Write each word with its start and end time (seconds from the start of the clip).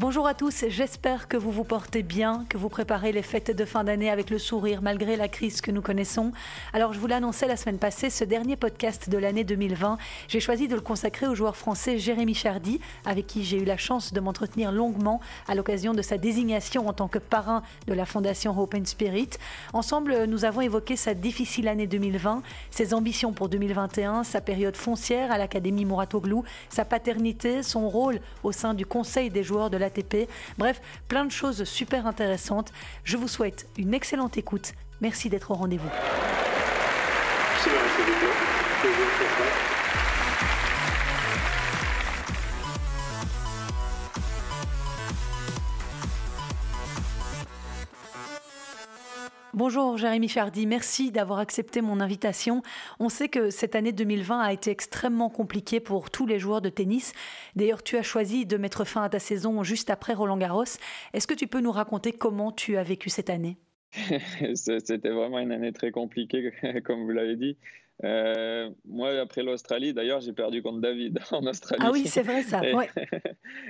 Bonjour 0.00 0.26
à 0.26 0.34
tous, 0.34 0.64
j'espère 0.66 1.28
que 1.28 1.36
vous 1.36 1.52
vous 1.52 1.62
portez 1.62 2.02
bien, 2.02 2.46
que 2.48 2.58
vous 2.58 2.68
préparez 2.68 3.12
les 3.12 3.22
fêtes 3.22 3.56
de 3.56 3.64
fin 3.64 3.84
d'année 3.84 4.10
avec 4.10 4.28
le 4.28 4.40
sourire 4.40 4.82
malgré 4.82 5.14
la 5.14 5.28
crise 5.28 5.60
que 5.60 5.70
nous 5.70 5.82
connaissons. 5.82 6.32
Alors 6.72 6.92
je 6.92 6.98
vous 6.98 7.06
l'annonçais 7.06 7.46
la 7.46 7.56
semaine 7.56 7.78
passée, 7.78 8.10
ce 8.10 8.24
dernier 8.24 8.56
podcast 8.56 9.08
de 9.08 9.16
l'année 9.18 9.44
2020, 9.44 9.98
j'ai 10.26 10.40
choisi 10.40 10.66
de 10.66 10.74
le 10.74 10.80
consacrer 10.80 11.28
au 11.28 11.36
joueur 11.36 11.54
français 11.54 11.96
Jérémy 11.96 12.34
Chardy, 12.34 12.80
avec 13.04 13.28
qui 13.28 13.44
j'ai 13.44 13.56
eu 13.58 13.64
la 13.64 13.76
chance 13.76 14.12
de 14.12 14.18
m'entretenir 14.18 14.72
longuement 14.72 15.20
à 15.46 15.54
l'occasion 15.54 15.94
de 15.94 16.02
sa 16.02 16.18
désignation 16.18 16.88
en 16.88 16.92
tant 16.92 17.06
que 17.06 17.20
parrain 17.20 17.62
de 17.86 17.94
la 17.94 18.04
fondation 18.04 18.58
Hope 18.58 18.74
Spirit. 18.86 19.30
Ensemble, 19.74 20.24
nous 20.24 20.44
avons 20.44 20.62
évoqué 20.62 20.96
sa 20.96 21.14
difficile 21.14 21.68
année 21.68 21.86
2020, 21.86 22.42
ses 22.72 22.94
ambitions 22.94 23.32
pour 23.32 23.48
2021, 23.48 24.24
sa 24.24 24.40
période 24.40 24.76
foncière 24.76 25.30
à 25.30 25.38
l'Académie 25.38 25.84
Mouratoglou, 25.84 26.42
sa 26.68 26.84
paternité, 26.84 27.62
son 27.62 27.88
rôle 27.88 28.18
au 28.42 28.50
sein 28.50 28.74
du 28.74 28.86
conseil 28.86 29.30
des 29.30 29.44
joueurs 29.44 29.70
de 29.70 29.83
Bref, 30.58 30.80
plein 31.08 31.24
de 31.24 31.30
choses 31.30 31.64
super 31.64 32.06
intéressantes. 32.06 32.72
Je 33.04 33.16
vous 33.16 33.28
souhaite 33.28 33.66
une 33.76 33.94
excellente 33.94 34.38
écoute. 34.38 34.72
Merci 35.00 35.28
d'être 35.28 35.50
au 35.50 35.54
rendez-vous. 35.54 35.90
Bonjour 49.54 49.96
Jérémy 49.96 50.26
Chardy, 50.26 50.66
merci 50.66 51.12
d'avoir 51.12 51.38
accepté 51.38 51.80
mon 51.80 52.00
invitation. 52.00 52.62
On 52.98 53.08
sait 53.08 53.28
que 53.28 53.50
cette 53.50 53.76
année 53.76 53.92
2020 53.92 54.40
a 54.40 54.52
été 54.52 54.72
extrêmement 54.72 55.30
compliquée 55.30 55.78
pour 55.78 56.10
tous 56.10 56.26
les 56.26 56.40
joueurs 56.40 56.60
de 56.60 56.70
tennis. 56.70 57.12
D'ailleurs, 57.54 57.84
tu 57.84 57.96
as 57.96 58.02
choisi 58.02 58.46
de 58.46 58.56
mettre 58.56 58.84
fin 58.84 59.04
à 59.04 59.08
ta 59.08 59.20
saison 59.20 59.62
juste 59.62 59.90
après 59.90 60.12
Roland 60.12 60.38
Garros. 60.38 60.64
Est-ce 61.12 61.28
que 61.28 61.34
tu 61.34 61.46
peux 61.46 61.60
nous 61.60 61.70
raconter 61.70 62.10
comment 62.10 62.50
tu 62.50 62.76
as 62.76 62.82
vécu 62.82 63.10
cette 63.10 63.30
année? 63.30 63.56
C'était 64.54 65.10
vraiment 65.10 65.38
une 65.38 65.52
année 65.52 65.72
très 65.72 65.92
compliquée, 65.92 66.52
comme 66.84 67.04
vous 67.04 67.12
l'avez 67.12 67.36
dit. 67.36 67.56
Euh, 68.02 68.68
moi, 68.84 69.10
après 69.20 69.44
l'Australie, 69.44 69.94
d'ailleurs, 69.94 70.20
j'ai 70.20 70.32
perdu 70.32 70.62
contre 70.62 70.80
David 70.80 71.20
en 71.30 71.46
Australie. 71.46 71.84
Ah 71.86 71.92
oui, 71.92 72.08
c'est 72.08 72.22
vrai 72.22 72.42
ça. 72.42 72.60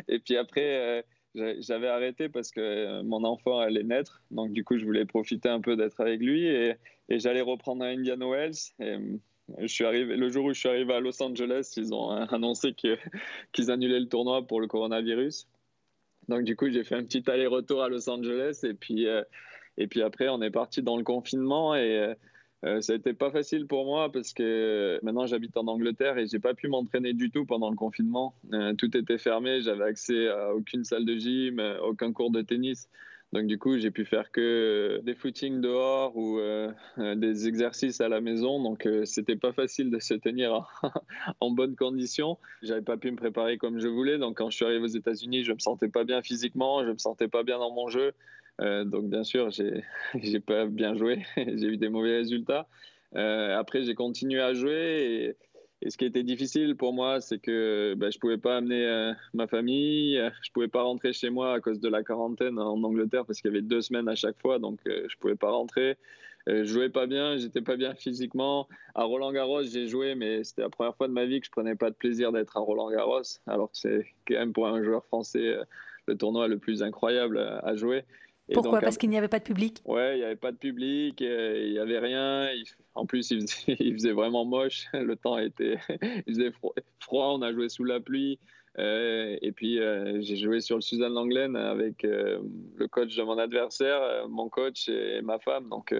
Et 0.09 0.19
puis 0.19 0.39
après, 0.39 0.77
euh, 0.77 1.03
j'avais 1.35 1.89
arrêté 1.89 2.29
parce 2.29 2.51
que 2.51 2.61
euh, 2.61 3.03
mon 3.03 3.25
enfant 3.25 3.59
allait 3.59 3.83
naître, 3.83 4.23
donc 4.31 4.53
du 4.53 4.65
coup 4.65 4.79
je 4.79 4.85
voulais 4.85 5.05
profiter 5.05 5.49
un 5.49 5.61
peu 5.61 5.77
d'être 5.77 6.01
avec 6.01 6.21
lui 6.21 6.47
et, 6.47 6.77
j'allais 7.11 7.41
reprendre 7.41 7.85
à 7.85 7.89
Indian 7.89 8.19
Wells. 8.19 8.73
Euh, 8.81 9.17
je 9.59 9.67
suis 9.67 9.85
arrivé, 9.85 10.17
le 10.17 10.31
jour 10.31 10.47
où 10.47 10.55
je 10.55 10.59
suis 10.59 10.69
arrivé 10.69 10.95
à 10.95 11.01
Los 11.01 11.23
Angeles, 11.23 11.75
ils 11.77 11.93
ont 11.93 12.11
annoncé 12.11 12.75
qu'ils 13.53 13.71
annulaient 13.71 14.01
le 14.01 14.09
tournoi 14.09 14.47
pour 14.47 14.61
le 14.61 14.67
coronavirus. 14.67 15.47
Donc 16.29 16.45
du 16.45 16.57
coup 16.57 16.71
j'ai 16.71 16.85
fait 16.85 16.95
un 16.95 17.05
petit 17.05 17.29
aller-retour 17.29 17.83
à 17.83 17.89
Los 17.89 18.09
Angeles 18.09 18.61
et 18.63 18.75
puis, 18.75 19.07
euh, 19.07 19.23
et 19.77 19.87
puis 19.87 20.03
après 20.03 20.29
on 20.29 20.41
est 20.41 20.51
parti 20.51 20.83
dans 20.83 20.97
le 20.97 21.05
confinement 21.05 21.75
et 21.75 22.15
euh, 22.65 22.81
ça 22.81 22.95
a 22.95 22.97
été 22.97 23.13
pas 23.13 23.31
facile 23.31 23.67
pour 23.67 23.85
moi 23.85 24.11
parce 24.11 24.33
que 24.33 24.99
maintenant 25.03 25.27
j'habite 25.27 25.57
en 25.57 25.67
Angleterre 25.67 26.17
et 26.17 26.27
j'ai 26.27 26.39
pas 26.39 26.55
pu 26.55 26.69
m'entraîner 26.69 27.13
du 27.13 27.31
tout 27.31 27.45
pendant 27.45 27.69
le 27.71 27.77
confinement. 27.77 28.35
Euh, 28.53 28.73
tout 28.75 28.97
était 28.97 29.19
fermé, 29.19 29.61
j'avais 29.61 29.85
accès 29.85 30.29
à 30.29 30.55
aucune 30.55 30.85
salle 30.85 31.05
de 31.05 31.15
gym, 31.17 31.61
euh, 31.61 31.79
aucun 31.81 32.13
cours 32.13 32.31
de 32.31 32.41
tennis. 32.41 32.89
Donc 33.33 33.49
du 33.49 33.59
coup, 33.59 33.79
j'ai 33.79 33.91
pu 33.91 34.05
faire 34.05 34.31
que 34.31 35.01
des 35.03 35.15
footings 35.15 35.61
dehors 35.61 36.17
ou 36.17 36.39
des 37.17 37.49
exercices 37.49 38.01
à 38.01 38.09
la 38.09 38.21
maison. 38.21 38.63
Donc 38.63 38.89
c'était 39.07 39.35
pas 39.35 39.53
facile 39.53 39.91
de 39.91 39.99
se 39.99 40.15
tenir 40.15 40.71
en, 41.41 41.51
bonne 41.51 41.75
condition. 41.75 42.39
J'avais 42.63 42.83
pas 42.83 42.97
pu 42.97 43.11
me 43.11 43.17
préparer 43.17 43.59
comme 43.59 43.81
je 43.81 43.89
voulais. 43.89 44.19
Donc 44.19 44.37
quand 44.37 44.51
je 44.51 44.57
suis 44.57 44.65
arrivé 44.65 44.85
aux 44.85 44.87
États-Unis, 44.87 45.43
je 45.43 45.53
me 45.53 45.59
sentais 45.59 45.89
pas 45.89 46.05
bien 46.05 46.23
physiquement, 46.23 46.85
je 46.85 46.93
me 46.93 46.99
sentais 46.99 47.27
pas 47.27 47.43
bien 47.43 47.59
dans 47.59 47.73
mon 47.73 47.89
jeu. 47.89 48.13
Euh, 48.61 48.85
donc 48.85 49.09
bien 49.09 49.25
sûr, 49.25 49.51
j'ai 49.51 49.83
pas 50.41 50.67
bien 50.67 50.95
joué, 50.95 51.25
j'ai 51.37 51.67
eu 51.67 51.77
des 51.77 51.89
mauvais 51.89 52.17
résultats. 52.17 52.69
Euh, 53.17 53.57
après, 53.57 53.83
j'ai 53.83 53.95
continué 53.95 54.41
à 54.41 54.55
jouer 54.55 55.37
et, 55.83 55.91
ce 55.91 55.99
qui 55.99 56.07
était 56.07 56.23
difficile 56.23 56.77
pour 56.77 56.95
moi, 56.95 57.21
c'est 57.21 57.39
que 57.39 57.95
ben, 57.99 58.11
je 58.11 58.19
pouvais 58.19 58.39
pas 58.39 58.57
amener 58.57 58.87
euh, 58.87 59.13
ma 59.35 59.47
famille, 59.47 60.19
je 60.43 60.51
pouvais 60.51 60.69
pas 60.69 60.83
rentrer 60.83 61.13
chez 61.13 61.29
moi 61.29 61.53
à 61.53 61.61
cause 61.61 61.79
de 61.79 61.91
la 61.91 62.03
quarantaine 62.03 62.59
en 62.59 62.83
Angleterre 62.83 63.27
parce 63.27 63.43
qu'il 63.43 63.51
y 63.51 63.55
avait 63.55 63.61
deux 63.61 63.83
semaines 63.83 64.09
à 64.09 64.15
chaque 64.15 64.41
fois, 64.41 64.59
donc 64.59 64.79
je 64.87 65.15
pouvais 65.19 65.35
pas 65.35 65.51
rentrer. 65.51 65.99
je 66.47 66.65
jouais 66.65 66.89
pas 66.89 67.07
bien, 67.07 67.37
j'étais 67.37 67.61
pas 67.61 67.77
bien 67.77 67.95
physiquement. 67.95 68.67
À 68.95 69.05
Roland 69.05 69.31
Garros, 69.31 69.65
j'ai 69.65 69.87
joué, 69.87 70.15
mais 70.15 70.43
c'était 70.43 70.63
la 70.63 70.71
première 70.71 70.97
fois 70.97 71.07
de 71.07 71.13
ma 71.13 71.27
vie 71.27 71.41
que 71.41 71.47
je 71.47 71.51
prenais 71.51 71.75
pas 71.75 71.91
de 71.91 71.97
plaisir 71.97 72.33
d'être 72.33 72.57
à 72.57 72.61
Roland 72.61 72.91
Garros, 72.91 73.21
alors 73.47 73.71
que 73.71 73.77
c'est 73.77 74.07
quand 74.27 74.37
même 74.37 74.55
pour 74.55 74.67
un 74.67 74.83
joueur 74.83 75.05
français 75.05 75.55
le 76.07 76.17
tournoi 76.17 76.49
le 76.49 76.57
plus 76.57 76.83
incroyable 76.83 77.39
à 77.63 77.77
jouer. 77.77 78.05
Pourquoi 78.53 78.81
Parce 78.81 78.99
qu'il 78.99 79.11
n'y 79.11 79.17
avait 79.17 79.29
pas 79.29 79.39
de 79.39 79.45
public? 79.45 79.81
Ouais, 79.85 80.17
il 80.17 80.19
n'y 80.19 80.25
avait 80.25 80.37
pas 80.37 80.53
de 80.53 80.57
public, 80.57 81.21
il 81.21 81.73
n'y 81.73 81.79
avait 81.79 81.99
rien. 81.99 82.49
En 82.95 83.07
plus, 83.07 83.31
il 83.31 83.41
faisait, 83.41 83.77
il 83.81 83.95
faisait, 83.95 84.13
vraiment 84.13 84.45
moche. 84.45 84.87
Le 84.93 85.17
temps 85.17 85.39
était. 85.39 85.79
Il 86.27 86.35
faisait 86.35 86.53
froid, 87.01 87.35
on 87.35 87.43
a 87.43 87.53
joué 87.53 87.69
sous 87.69 87.85
la 87.85 88.01
pluie. 88.01 88.39
Euh, 88.79 89.37
et 89.41 89.53
puis, 89.53 89.79
euh, 89.79 90.21
j'ai 90.21 90.37
joué 90.37 90.61
sur 90.61 90.77
le 90.77 90.83
Suzanne 90.83 91.13
Langlaine 91.13 91.55
avec 91.55 92.05
euh, 92.05 92.41
le 92.77 92.89
coach 92.89 93.15
de 93.17 93.23
mon 93.23 93.39
adversaire, 93.39 94.29
mon 94.29 94.49
coach 94.49 94.89
et, 94.89 95.23
ma 95.23 95.39
femme. 95.39 95.69
Donc, 95.69 95.95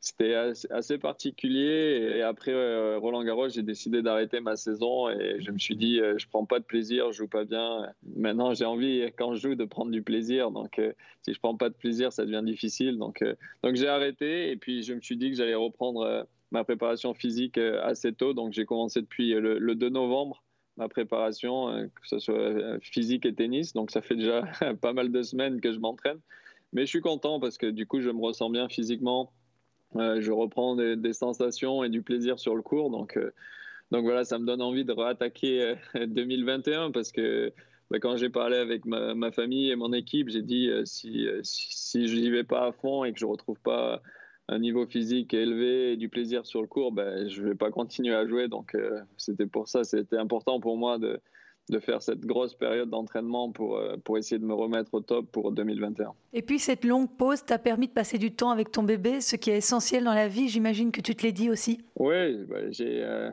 c'était 0.00 0.34
assez, 0.34 0.98
particulier. 0.98 2.14
Et, 2.16 2.22
après 2.22 2.96
Roland 2.96 3.22
Garros, 3.24 3.48
j'ai 3.48 3.62
décidé 3.62 4.02
d'arrêter 4.02 4.40
ma 4.40 4.56
saison 4.56 5.10
et 5.10 5.36
je 5.40 5.50
me 5.50 5.58
suis 5.58 5.76
dit, 5.76 5.98
je 5.98 6.26
prends 6.28 6.46
pas 6.46 6.60
de 6.60 6.64
plaisir, 6.64 7.12
je 7.12 7.18
joue 7.18 7.28
pas 7.28 7.44
bien. 7.44 7.86
Maintenant, 8.16 8.54
j'ai 8.54 8.64
envie, 8.64 9.02
quand 9.16 9.34
je 9.34 9.48
joue, 9.48 9.54
de 9.54 9.64
prendre 9.64 9.90
du 9.90 10.02
plaisir. 10.02 10.50
Donc, 10.50 10.80
si 11.22 11.34
je 11.34 11.38
prends 11.38 11.56
pas 11.56 11.68
de 11.68 11.74
plaisir, 11.74 12.12
ça 12.12 12.24
devient 12.24 12.42
difficile. 12.44 12.98
Donc, 12.98 13.22
donc 13.62 13.74
j'ai 13.74 13.88
arrêté 13.88 14.50
et 14.50 14.56
puis 14.56 14.82
je 14.82 14.94
me 14.94 15.00
suis 15.00 15.16
dit 15.16 15.30
que 15.30 15.36
j'allais 15.36 15.54
reprendre 15.54 16.26
ma 16.50 16.64
préparation 16.64 17.12
physique 17.14 17.58
assez 17.58 18.12
tôt. 18.12 18.32
Donc, 18.32 18.52
j'ai 18.52 18.64
commencé 18.64 19.00
depuis 19.00 19.32
le 19.32 19.74
2 19.74 19.88
novembre 19.90 20.43
ma 20.76 20.88
préparation, 20.88 21.68
euh, 21.68 21.86
que 21.86 22.08
ce 22.08 22.18
soit 22.18 22.34
euh, 22.34 22.78
physique 22.80 23.26
et 23.26 23.34
tennis. 23.34 23.72
Donc 23.72 23.90
ça 23.90 24.02
fait 24.02 24.16
déjà 24.16 24.42
pas 24.80 24.92
mal 24.92 25.12
de 25.12 25.22
semaines 25.22 25.60
que 25.60 25.72
je 25.72 25.78
m'entraîne. 25.78 26.20
Mais 26.72 26.82
je 26.82 26.86
suis 26.86 27.00
content 27.00 27.38
parce 27.38 27.58
que 27.58 27.66
du 27.66 27.86
coup, 27.86 28.00
je 28.00 28.10
me 28.10 28.20
ressens 28.20 28.50
bien 28.50 28.68
physiquement. 28.68 29.32
Euh, 29.96 30.20
je 30.20 30.32
reprends 30.32 30.74
des, 30.74 31.12
sensations 31.12 31.84
et 31.84 31.88
du 31.88 32.02
plaisir 32.02 32.38
sur 32.40 32.56
le 32.56 32.62
cours. 32.62 32.90
Donc, 32.90 33.16
donc 33.92 34.02
voilà, 34.02 34.24
ça 34.24 34.40
me 34.40 34.46
donne 34.46 34.60
envie 34.60 34.84
de 34.84 34.92
réattaquer 34.92 35.76
2021 35.94 36.90
parce 36.92 37.12
que 37.12 37.52
bah, 37.90 38.00
quand 38.00 38.16
j'ai 38.16 38.28
parlé 38.28 38.56
avec 38.56 38.86
ma, 38.86 39.30
famille 39.30 39.70
et 39.70 39.76
mon 39.76 39.92
équipe, 39.92 40.30
j'ai 40.30 40.42
dit 40.42 40.68
si, 40.84 41.28
si, 41.44 41.66
si 41.70 42.08
je 42.08 42.16
n'y 42.16 42.30
vais 42.30 42.42
pas 42.42 42.66
à 42.66 42.72
fond 42.72 43.04
et 43.04 43.12
que 43.12 43.20
je 43.20 43.24
ne 43.24 43.30
retrouve 43.30 43.60
pas 43.60 44.02
un 44.48 44.58
niveau 44.58 44.86
physique 44.86 45.32
élevé 45.32 45.92
et 45.92 45.96
du 45.96 46.08
plaisir 46.08 46.44
sur 46.46 46.60
le 46.60 46.66
cours, 46.66 46.92
ben, 46.92 47.28
je 47.28 47.42
ne 47.42 47.48
vais 47.48 47.54
pas 47.54 47.70
continuer 47.70 48.14
à 48.14 48.26
jouer. 48.26 48.48
Donc, 48.48 48.74
euh, 48.74 49.00
c'était 49.16 49.46
pour 49.46 49.68
ça, 49.68 49.84
c'était 49.84 50.18
important 50.18 50.60
pour 50.60 50.76
moi 50.76 50.98
de, 50.98 51.18
de 51.70 51.78
faire 51.78 52.02
cette 52.02 52.20
grosse 52.20 52.54
période 52.54 52.90
d'entraînement 52.90 53.50
pour, 53.50 53.76
euh, 53.76 53.96
pour 54.04 54.18
essayer 54.18 54.38
de 54.38 54.44
me 54.44 54.54
remettre 54.54 54.92
au 54.92 55.00
top 55.00 55.30
pour 55.32 55.52
2021. 55.52 56.12
Et 56.34 56.42
puis, 56.42 56.58
cette 56.58 56.84
longue 56.84 57.10
pause 57.16 57.44
t'a 57.44 57.58
permis 57.58 57.88
de 57.88 57.92
passer 57.92 58.18
du 58.18 58.32
temps 58.32 58.50
avec 58.50 58.70
ton 58.70 58.82
bébé, 58.82 59.20
ce 59.20 59.36
qui 59.36 59.50
est 59.50 59.56
essentiel 59.56 60.04
dans 60.04 60.14
la 60.14 60.28
vie. 60.28 60.48
J'imagine 60.48 60.92
que 60.92 61.00
tu 61.00 61.14
te 61.14 61.22
l'es 61.22 61.32
dit 61.32 61.50
aussi. 61.50 61.80
Oui, 61.96 62.36
ben, 62.44 62.70
j'ai. 62.70 63.02
Euh, 63.02 63.30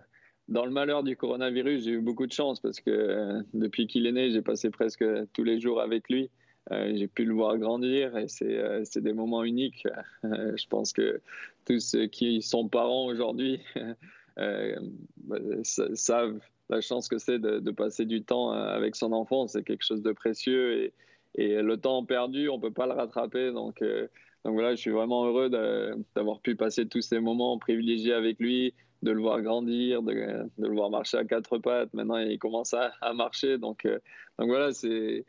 dans 0.47 0.65
le 0.65 0.71
malheur 0.71 1.03
du 1.03 1.15
coronavirus, 1.15 1.83
j'ai 1.85 1.91
eu 1.91 2.01
beaucoup 2.01 2.27
de 2.27 2.33
chance 2.33 2.59
parce 2.59 2.81
que 2.81 3.41
depuis 3.53 3.87
qu'il 3.87 4.05
est 4.05 4.11
né, 4.11 4.31
j'ai 4.31 4.41
passé 4.41 4.69
presque 4.69 5.05
tous 5.31 5.43
les 5.43 5.61
jours 5.61 5.79
avec 5.79 6.09
lui. 6.09 6.29
Euh, 6.69 6.91
j'ai 6.95 7.07
pu 7.07 7.25
le 7.25 7.33
voir 7.33 7.57
grandir 7.57 8.15
et 8.17 8.27
c'est 8.27 8.57
euh, 8.57 8.83
des 8.95 9.13
moments 9.13 9.43
uniques. 9.43 9.87
Euh, 10.23 10.55
je 10.55 10.67
pense 10.67 10.93
que 10.93 11.19
tous 11.65 11.79
ceux 11.79 12.05
qui 12.05 12.43
sont 12.43 12.69
parents 12.69 13.07
aujourd'hui 13.07 13.59
bah, 14.37 15.37
savent 15.63 16.39
la 16.69 16.79
chance 16.79 17.07
que 17.07 17.17
c'est 17.17 17.39
de, 17.39 17.71
passer 17.71 18.05
du 18.05 18.23
temps 18.23 18.51
avec 18.51 18.95
son 18.95 19.11
enfant. 19.13 19.47
C'est 19.47 19.63
quelque 19.63 19.83
chose 19.83 20.03
de 20.03 20.11
précieux 20.11 20.83
et, 20.83 20.93
et, 21.35 21.61
le 21.63 21.77
temps 21.77 22.05
perdu, 22.05 22.49
on 22.49 22.57
ne 22.57 22.61
peut 22.61 22.71
pas 22.71 22.85
le 22.85 22.93
rattraper. 22.93 23.51
Donc, 23.51 23.83
donc 24.45 24.53
voilà, 24.53 24.75
je 24.75 24.79
suis 24.79 24.91
vraiment 24.91 25.25
heureux 25.25 25.49
d'avoir 25.49 26.39
pu 26.41 26.55
passer 26.55 26.87
tous 26.87 27.01
ces 27.01 27.19
moments 27.19 27.57
privilégiés 27.57 28.13
avec 28.13 28.39
lui, 28.39 28.75
de 29.01 29.11
le 29.11 29.19
voir 29.19 29.41
grandir, 29.41 30.03
de, 30.03 30.13
le 30.59 30.69
voir 30.69 30.91
marcher 30.91 31.17
à 31.17 31.25
quatre 31.25 31.57
pattes. 31.57 31.93
Maintenant, 31.95 32.17
il 32.17 32.37
commence 32.37 32.75
à, 32.75 32.91
à 33.01 33.13
marcher. 33.13 33.57
Donc, 33.57 33.87
donc 34.37 34.47
voilà, 34.47 34.71
c'est 34.71 35.25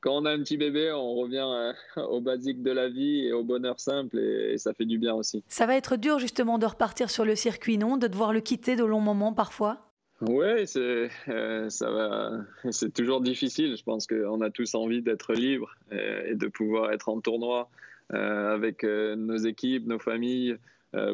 quand 0.00 0.16
on 0.16 0.24
a 0.24 0.32
un 0.32 0.38
petit 0.38 0.56
bébé, 0.56 0.92
on 0.92 1.14
revient 1.14 1.46
euh, 1.46 1.72
au 2.08 2.20
basique 2.20 2.62
de 2.62 2.70
la 2.70 2.88
vie 2.88 3.26
et 3.26 3.32
au 3.32 3.44
bonheur 3.44 3.78
simple 3.80 4.18
et, 4.18 4.58
ça 4.58 4.74
fait 4.74 4.84
du 4.84 4.98
bien 4.98 5.14
aussi. 5.14 5.42
Ça 5.48 5.66
va 5.66 5.76
être 5.76 5.96
dur 5.96 6.18
justement 6.18 6.58
de 6.58 6.66
repartir 6.66 7.10
sur 7.10 7.24
le 7.24 7.36
circuit, 7.36 7.78
non? 7.78 7.96
De 7.96 8.06
devoir 8.06 8.32
le 8.32 8.40
quitter 8.40 8.76
de 8.76 8.84
longs 8.84 9.00
moments 9.00 9.32
parfois? 9.32 9.78
Oui, 10.20 10.66
c'est 10.66 11.08
euh, 11.28 11.68
ça 11.70 11.90
va. 11.90 12.32
C'est 12.70 12.92
toujours 12.92 13.20
difficile. 13.20 13.76
Je 13.76 13.82
pense 13.82 14.06
qu'on 14.06 14.40
a 14.40 14.50
tous 14.50 14.74
envie 14.74 15.02
d'être 15.02 15.34
libre 15.34 15.74
et, 15.90 16.30
et, 16.30 16.34
de 16.34 16.46
pouvoir 16.46 16.92
être 16.92 17.08
en 17.08 17.20
tournoi 17.20 17.68
euh, 18.12 18.54
avec 18.54 18.84
nos 18.84 19.36
équipes, 19.36 19.86
nos 19.86 19.98
familles, 19.98 20.56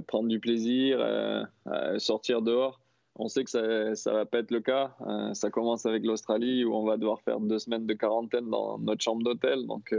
prendre 0.07 0.29
du 0.29 0.39
plaisir, 0.41 1.01
sortir 1.97 2.43
dehors 2.43 2.80
On 3.23 3.29
sait 3.29 3.45
que 3.45 3.51
ça 3.51 3.61
ne 3.61 4.17
va 4.17 4.25
pas 4.25 4.39
être 4.39 4.51
le 4.51 4.61
cas. 4.61 4.97
ça 5.35 5.51
commence 5.51 5.85
avec 5.85 6.05
l'Australie 6.05 6.65
où 6.65 6.75
on 6.75 6.85
va 6.85 6.97
devoir 6.97 7.21
faire 7.21 7.39
deux 7.39 7.59
semaines 7.59 7.87
de 7.87 7.93
quarantaine 7.93 8.49
dans 8.49 8.79
notre 8.79 9.03
chambre 9.03 9.23
d'hôtel. 9.23 9.67
Donc, 9.67 9.95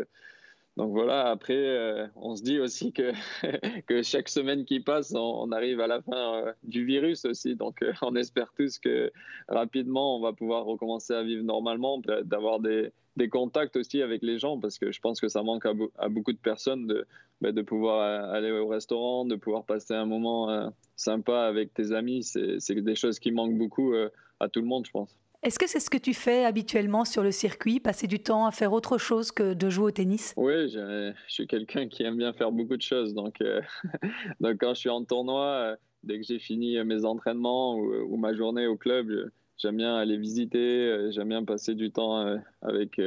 donc 0.77 0.91
voilà, 0.93 1.29
après, 1.29 1.53
euh, 1.53 2.07
on 2.15 2.35
se 2.35 2.43
dit 2.43 2.59
aussi 2.59 2.93
que, 2.93 3.11
que 3.87 4.01
chaque 4.03 4.29
semaine 4.29 4.63
qui 4.63 4.79
passe, 4.79 5.13
on, 5.13 5.51
arrive 5.51 5.81
à 5.81 5.87
la 5.87 6.01
fin 6.01 6.35
euh, 6.35 6.53
du 6.63 6.85
virus 6.85 7.25
aussi. 7.25 7.55
Donc 7.55 7.81
euh, 7.81 7.91
on 8.01 8.15
espère 8.15 8.53
tous 8.57 8.79
que 8.79 9.11
rapidement, 9.49 10.17
on 10.17 10.21
va 10.21 10.31
pouvoir 10.31 10.63
recommencer 10.63 11.13
à 11.13 11.23
vivre 11.23 11.43
normalement, 11.43 12.01
d'avoir 12.23 12.61
des, 12.61 12.91
des, 13.17 13.27
contacts 13.27 13.75
aussi 13.75 14.01
avec 14.01 14.21
les 14.23 14.39
gens, 14.39 14.59
parce 14.59 14.79
que 14.79 14.93
je 14.93 15.01
pense 15.01 15.19
que 15.19 15.27
ça 15.27 15.43
manque 15.43 15.65
à, 15.65 16.07
beaucoup 16.07 16.31
de 16.31 16.37
personnes 16.37 16.87
de, 16.87 17.05
bah, 17.41 17.51
de 17.51 17.61
pouvoir 17.61 18.31
aller 18.31 18.51
au 18.51 18.67
restaurant, 18.67 19.25
de 19.25 19.35
pouvoir 19.35 19.65
passer 19.65 19.93
un 19.93 20.05
moment 20.05 20.71
sympa 20.95 21.41
avec 21.41 21.73
tes 21.73 21.91
amis. 21.91 22.23
C'est 22.23 22.81
des 22.81 22.95
choses 22.95 23.19
qui 23.19 23.31
manquent 23.31 23.57
beaucoup 23.57 23.93
à 24.39 24.47
tout 24.47 24.61
le 24.61 24.67
monde, 24.67 24.85
je 24.85 24.91
pense. 24.91 25.17
Est-ce 25.43 25.57
que 25.57 25.67
c'est 25.67 25.79
ce 25.79 25.89
que 25.89 25.97
tu 25.97 26.13
fais 26.13 26.45
habituellement 26.45 27.03
sur 27.03 27.23
le 27.23 27.31
circuit, 27.31 27.79
passer 27.79 28.05
du 28.05 28.19
temps 28.19 28.45
à 28.45 28.51
faire 28.51 28.73
autre 28.73 28.99
chose 28.99 29.31
que 29.31 29.55
de 29.55 29.69
jouer 29.71 29.85
au 29.85 29.91
tennis? 29.91 30.35
Oui, 30.37 30.69
je, 30.69 31.13
suis 31.27 31.47
quelqu'un 31.47 31.87
qui 31.87 32.03
aime 32.03 32.17
bien 32.17 32.31
faire 32.31 32.51
beaucoup 32.51 32.77
de 32.77 32.81
choses. 32.83 33.15
Donc, 33.15 33.41
euh, 33.41 33.59
donc 34.39 34.57
quand 34.59 34.75
je 34.75 34.81
suis 34.81 34.89
en 34.89 35.03
tournoi, 35.03 35.45
euh, 35.45 35.75
dès 36.03 36.19
que 36.19 36.25
j'ai 36.27 36.37
fini 36.37 36.77
mes 36.83 37.05
entraînements 37.05 37.75
ou, 37.75 38.17
ma 38.17 38.35
journée 38.35 38.67
au 38.67 38.77
club, 38.77 39.31
j'aime 39.57 39.77
bien 39.77 39.95
aller 39.95 40.15
visiter, 40.15 40.59
euh, 40.59 41.11
j'aime 41.11 41.29
bien 41.29 41.43
passer 41.43 41.73
du 41.73 41.91
temps 41.91 42.39
avec 42.61 43.01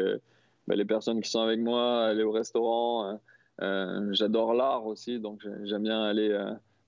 bah, 0.67 0.75
les 0.75 0.85
personnes 0.85 1.21
qui 1.21 1.31
sont 1.31 1.41
avec 1.41 1.61
moi, 1.61 2.05
aller 2.07 2.25
au 2.25 2.33
restaurant. 2.33 3.17
J'adore 3.61 4.55
l'art 4.55 4.87
aussi, 4.87 5.21
donc 5.21 5.47
j'aime 5.63 5.85
bien 5.85 6.03
aller 6.03 6.37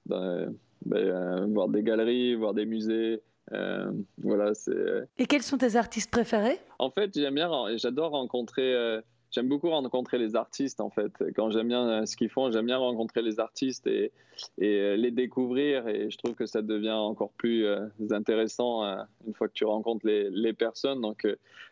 bah, 0.07 0.47
voir 0.85 1.69
des 1.69 1.85
galeries, 1.85 2.35
voir 2.35 2.53
des 2.53 2.67
musées. 2.67 3.23
Euh, 3.53 3.93
voilà, 4.19 4.55
c'est. 4.55 5.09
Et 5.19 5.27
quels 5.27 5.43
sont 5.43 5.59
tes 5.59 5.77
artistes 5.77 6.11
préférés? 6.11 6.59
En 6.79 6.91
fait, 6.91 7.11
j'aime 7.15 7.35
bien, 7.35 7.51
j'adore 7.77 8.11
rencontrer. 8.11 8.75
Euh, 8.75 9.01
j'aime 9.31 9.49
beaucoup 9.49 9.71
rencontrer 9.71 10.19
les 10.19 10.35
artistes 10.35 10.81
en 10.81 10.91
fait. 10.91 11.13
Quand 11.35 11.51
j'aime 11.51 11.69
bien 11.69 11.89
euh, 11.89 12.07
ce 12.07 12.17
qu'ils 12.17 12.31
font, 12.31 12.51
j'aime 12.51 12.67
bien 12.67 12.79
rencontrer 12.79 13.23
les 13.23 13.39
artistes 13.39 13.87
et, 13.87 14.13
et, 14.59 14.97
les 14.97 15.11
découvrir. 15.11 15.87
Et 15.87 16.11
je 16.11 16.19
trouve 16.19 16.35
que 16.35 16.47
ça 16.47 16.63
devient 16.63 16.91
encore 16.91 17.33
plus 17.33 17.67
intéressant 18.11 18.83
une 19.27 19.35
fois 19.35 19.49
que 19.49 19.53
tu 19.53 19.65
rencontres 19.65 20.07
les, 20.07 20.29
les 20.31 20.53
personnes. 20.53 21.01
Donc, 21.01 21.27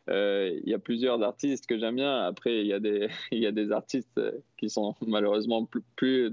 il 0.08 0.62
y 0.64 0.74
a 0.74 0.78
plusieurs 0.78 1.22
artistes 1.22 1.66
que 1.66 1.78
j'aime 1.78 1.96
bien. 1.96 2.18
Après, 2.20 2.60
il 2.60 2.66
y, 2.66 2.72
a 2.72 2.80
des, 2.80 3.08
y 3.32 3.46
a 3.46 3.52
des 3.52 3.72
artistes 3.72 4.20
qui 4.58 4.70
sont 4.70 4.94
malheureusement 5.06 5.64
plus, 5.64 5.82
plus, 5.96 6.32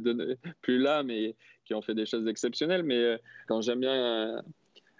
plus 0.62 0.78
là, 0.78 1.02
mais 1.02 1.36
qui 1.66 1.74
ont 1.74 1.82
fait 1.82 1.96
des 1.96 2.06
choses 2.06 2.28
exceptionnelles. 2.28 2.84
Mais 2.84 3.20
quand 3.48 3.62
j'aime 3.62 3.80
bien 3.80 4.44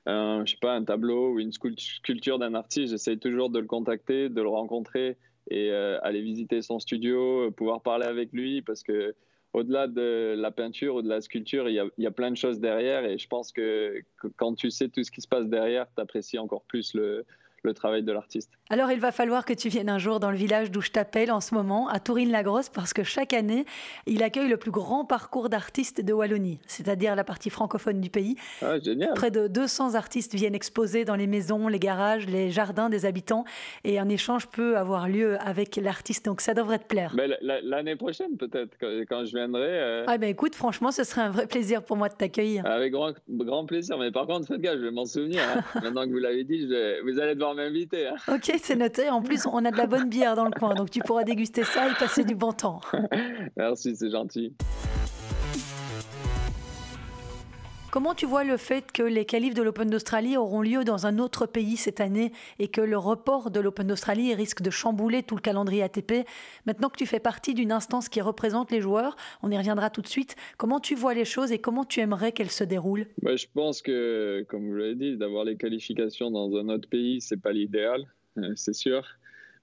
un, 0.06 0.44
je 0.45 0.51
sais 0.51 0.57
pas, 0.59 0.74
un 0.74 0.83
tableau 0.83 1.33
ou 1.33 1.39
une 1.39 1.51
sculpture 1.51 2.39
d'un 2.39 2.53
artiste, 2.53 2.92
j'essaye 2.92 3.19
toujours 3.19 3.50
de 3.50 3.59
le 3.59 3.68
contacter, 3.68 4.30
de 4.30 4.42
le 4.42 4.50
rencontrer 4.50 5.18
et 5.50 5.71
euh, 5.71 6.00
aller 6.01 6.21
visiter 6.21 6.62
son 6.62 6.80
studio, 6.80 7.51
pouvoir 7.51 7.81
parler 7.81 8.06
avec 8.06 8.31
lui 8.31 8.62
parce 8.62 8.83
que 8.83 9.15
au-delà 9.53 9.88
de 9.88 10.33
la 10.38 10.50
peinture 10.51 10.95
ou 10.95 11.01
de 11.01 11.09
la 11.09 11.19
sculpture, 11.19 11.68
il 11.68 11.75
y, 11.75 11.80
a, 11.80 11.86
il 11.98 12.03
y, 12.03 12.07
a, 12.07 12.12
plein 12.12 12.31
de 12.31 12.38
choses 12.38 12.59
derrière 12.59 13.03
et 13.03 13.18
je 13.18 13.27
pense 13.27 13.51
que, 13.51 14.01
que 14.18 14.27
quand 14.38 14.56
tu 14.56 14.71
sais 14.71 14.88
tout 14.88 15.03
ce 15.03 15.12
qui 15.12 15.21
se 15.21 15.27
passe 15.27 15.48
derrière, 15.48 15.88
tu 15.94 16.01
apprécies 16.01 16.39
encore 16.39 16.63
plus 16.63 16.94
le, 16.94 17.25
le 17.63 17.74
travail 17.74 18.04
de 18.04 18.12
l'artiste. 18.12 18.52
Alors 18.69 18.92
il 18.92 19.00
va 19.00 19.12
falloir 19.12 19.46
que 19.46 19.54
tu 19.54 19.69
viennes 19.69 19.90
un 19.90 19.98
jour 19.98 20.19
dans 20.19 20.31
le 20.31 20.38
village 20.38 20.72
d'où 20.72 20.81
je 20.81 20.92
t'appelle 20.92 21.31
en 21.31 21.42
ce 21.42 21.54
moment, 21.54 21.88
à 21.90 22.00
Tourine-la-Grosse, 22.00 22.69
parce 22.69 22.94
que 22.94 23.04
chaque 23.04 23.34
année, 23.34 23.66
il 24.08 24.24
accueille 24.24 24.48
le 24.48 24.58
plus 24.58 24.72
grand 24.72 25.06
parcours 25.06 25.50
d'artistes 25.50 26.02
de 26.02 26.13
Wallonie, 26.13 26.60
c'est-à-dire 26.68 27.16
la 27.16 27.24
partie 27.24 27.50
francophone 27.50 28.02
du 28.02 28.10
pays. 28.10 28.36
Ah, 28.62 28.80
génial. 28.80 29.13
Près 29.13 29.31
de 29.31 29.48
200 29.48 29.96
artistes 29.96 30.34
viennent 30.34 30.56
exposer 30.56 31.06
dans 31.06 31.16
les 31.16 31.28
maisons, 31.28 31.68
les 31.68 31.80
garages, 31.80 32.28
les 32.28 32.50
jardins 32.52 32.90
des 32.90 33.06
habitants, 33.06 33.46
et 33.84 34.00
un 34.00 34.10
échange 34.10 34.48
peut 34.48 34.78
avoir 34.78 35.08
lieu 35.08 35.38
avec 35.42 35.75
l'artiste, 35.75 36.25
donc 36.25 36.42
ça 36.42 36.54
devrait 36.54 36.80
te 36.80 36.86
plaire. 36.86 37.16
L'année 37.42 37.96
prochaine 37.96 38.38
peut-être, 38.38 38.78
quand 39.08 39.25
je 39.25 39.36
viendrai. 39.36 39.62
Euh. 39.68 40.06
Ah 40.08 40.18
ben 40.18 40.30
écoute, 40.30 40.56
franchement, 40.56 40.92
ce 40.92 41.04
serait 41.04 41.22
un 41.22 41.30
vrai 41.30 41.48
plaisir 41.48 41.84
pour 41.84 41.98
moi 41.98 42.10
de 42.10 42.16
t'accueillir. 42.16 42.66
Avec 42.66 42.92
grand, 42.92 43.13
grand 43.30 43.66
plaisir, 43.66 43.98
mais 43.98 44.12
par 44.12 44.28
contre, 44.28 44.48
faites 44.48 44.62
gaffe, 44.62 44.78
je 44.78 44.86
vais 44.86 44.92
m'en 44.92 45.06
souvenir. 45.06 45.42
Hein. 45.42 45.62
Maintenant 45.84 46.06
que 46.06 46.12
vous 46.12 46.18
l'avez 46.18 46.44
dit, 46.44 46.66
vous 46.66 47.19
allez 47.19 47.36
devoir 47.36 47.50
m'inviter. 47.53 48.07
Hein. 48.07 48.15
Ok, 48.27 48.51
c'est 48.62 48.75
noté. 48.75 49.09
En 49.09 49.21
plus, 49.21 49.45
on 49.45 49.63
a 49.65 49.71
de 49.71 49.77
la 49.77 49.88
bonne 49.88 50.09
bière 50.09 50.36
dans 50.36 50.45
le 50.45 50.51
coin, 50.51 50.74
donc 50.74 50.89
tu 50.89 51.00
pourras 51.00 51.24
déguster 51.24 51.63
ça 51.63 51.89
et 51.89 51.94
passer 51.94 52.24
du 52.24 52.36
bon 52.36 52.51
temps. 52.51 52.81
Merci, 53.57 53.95
c'est 53.95 54.12
gentil. 54.12 54.53
Comment 57.92 58.16
tu 58.16 58.26
vois 58.26 58.46
le 58.46 58.56
fait 58.56 58.90
que 58.94 59.04
les 59.04 59.26
qualifs 59.26 59.54
de 59.54 59.62
l'Open 59.62 59.90
d'Australie 59.90 60.38
auront 60.38 60.62
lieu 60.62 60.86
dans 60.86 61.08
un 61.08 61.20
autre 61.20 61.46
pays 61.46 61.76
cette 61.76 62.00
année 62.00 62.32
et 62.58 62.70
que 62.70 62.80
le 62.80 62.98
report 62.98 63.52
de 63.52 63.60
l'Open 63.60 63.86
d'Australie 63.86 64.34
risque 64.34 64.62
de 64.62 64.70
chambouler 64.70 65.24
tout 65.24 65.36
le 65.36 65.42
calendrier 65.42 65.84
ATP 65.84 66.26
Maintenant 66.66 66.88
que 66.88 66.96
tu 66.96 67.06
fais 67.06 67.20
partie 67.20 67.54
d'une 67.54 67.74
instance 67.74 68.08
qui 68.08 68.22
représente 68.22 68.72
les 68.72 68.80
joueurs, 68.80 69.18
on 69.44 69.52
y 69.52 69.58
reviendra 69.58 69.90
tout 69.90 70.02
de 70.02 70.08
suite. 70.08 70.38
Comment 70.58 70.80
tu 70.80 70.96
vois 70.96 71.14
les 71.14 71.26
choses 71.26 71.52
et 71.52 71.60
comment 71.60 71.84
tu 71.84 72.00
aimerais 72.00 72.32
qu'elles 72.32 72.50
se 72.50 72.64
déroulent? 72.64 73.08
Bah, 73.22 73.36
Je 73.36 73.48
pense 73.54 73.82
que, 73.82 74.46
comme 74.48 74.70
vous 74.70 74.76
l'avez 74.78 74.96
dit, 74.96 75.18
d'avoir 75.18 75.44
les 75.44 75.58
qualifications 75.58 76.32
dans 76.32 76.56
un 76.56 76.70
autre 76.70 76.88
pays, 76.88 77.20
c'est 77.20 77.42
pas 77.42 77.52
l'idéal, 77.52 78.06
euh, 78.38 78.54
c'est 78.56 78.74
sûr. 78.74 79.06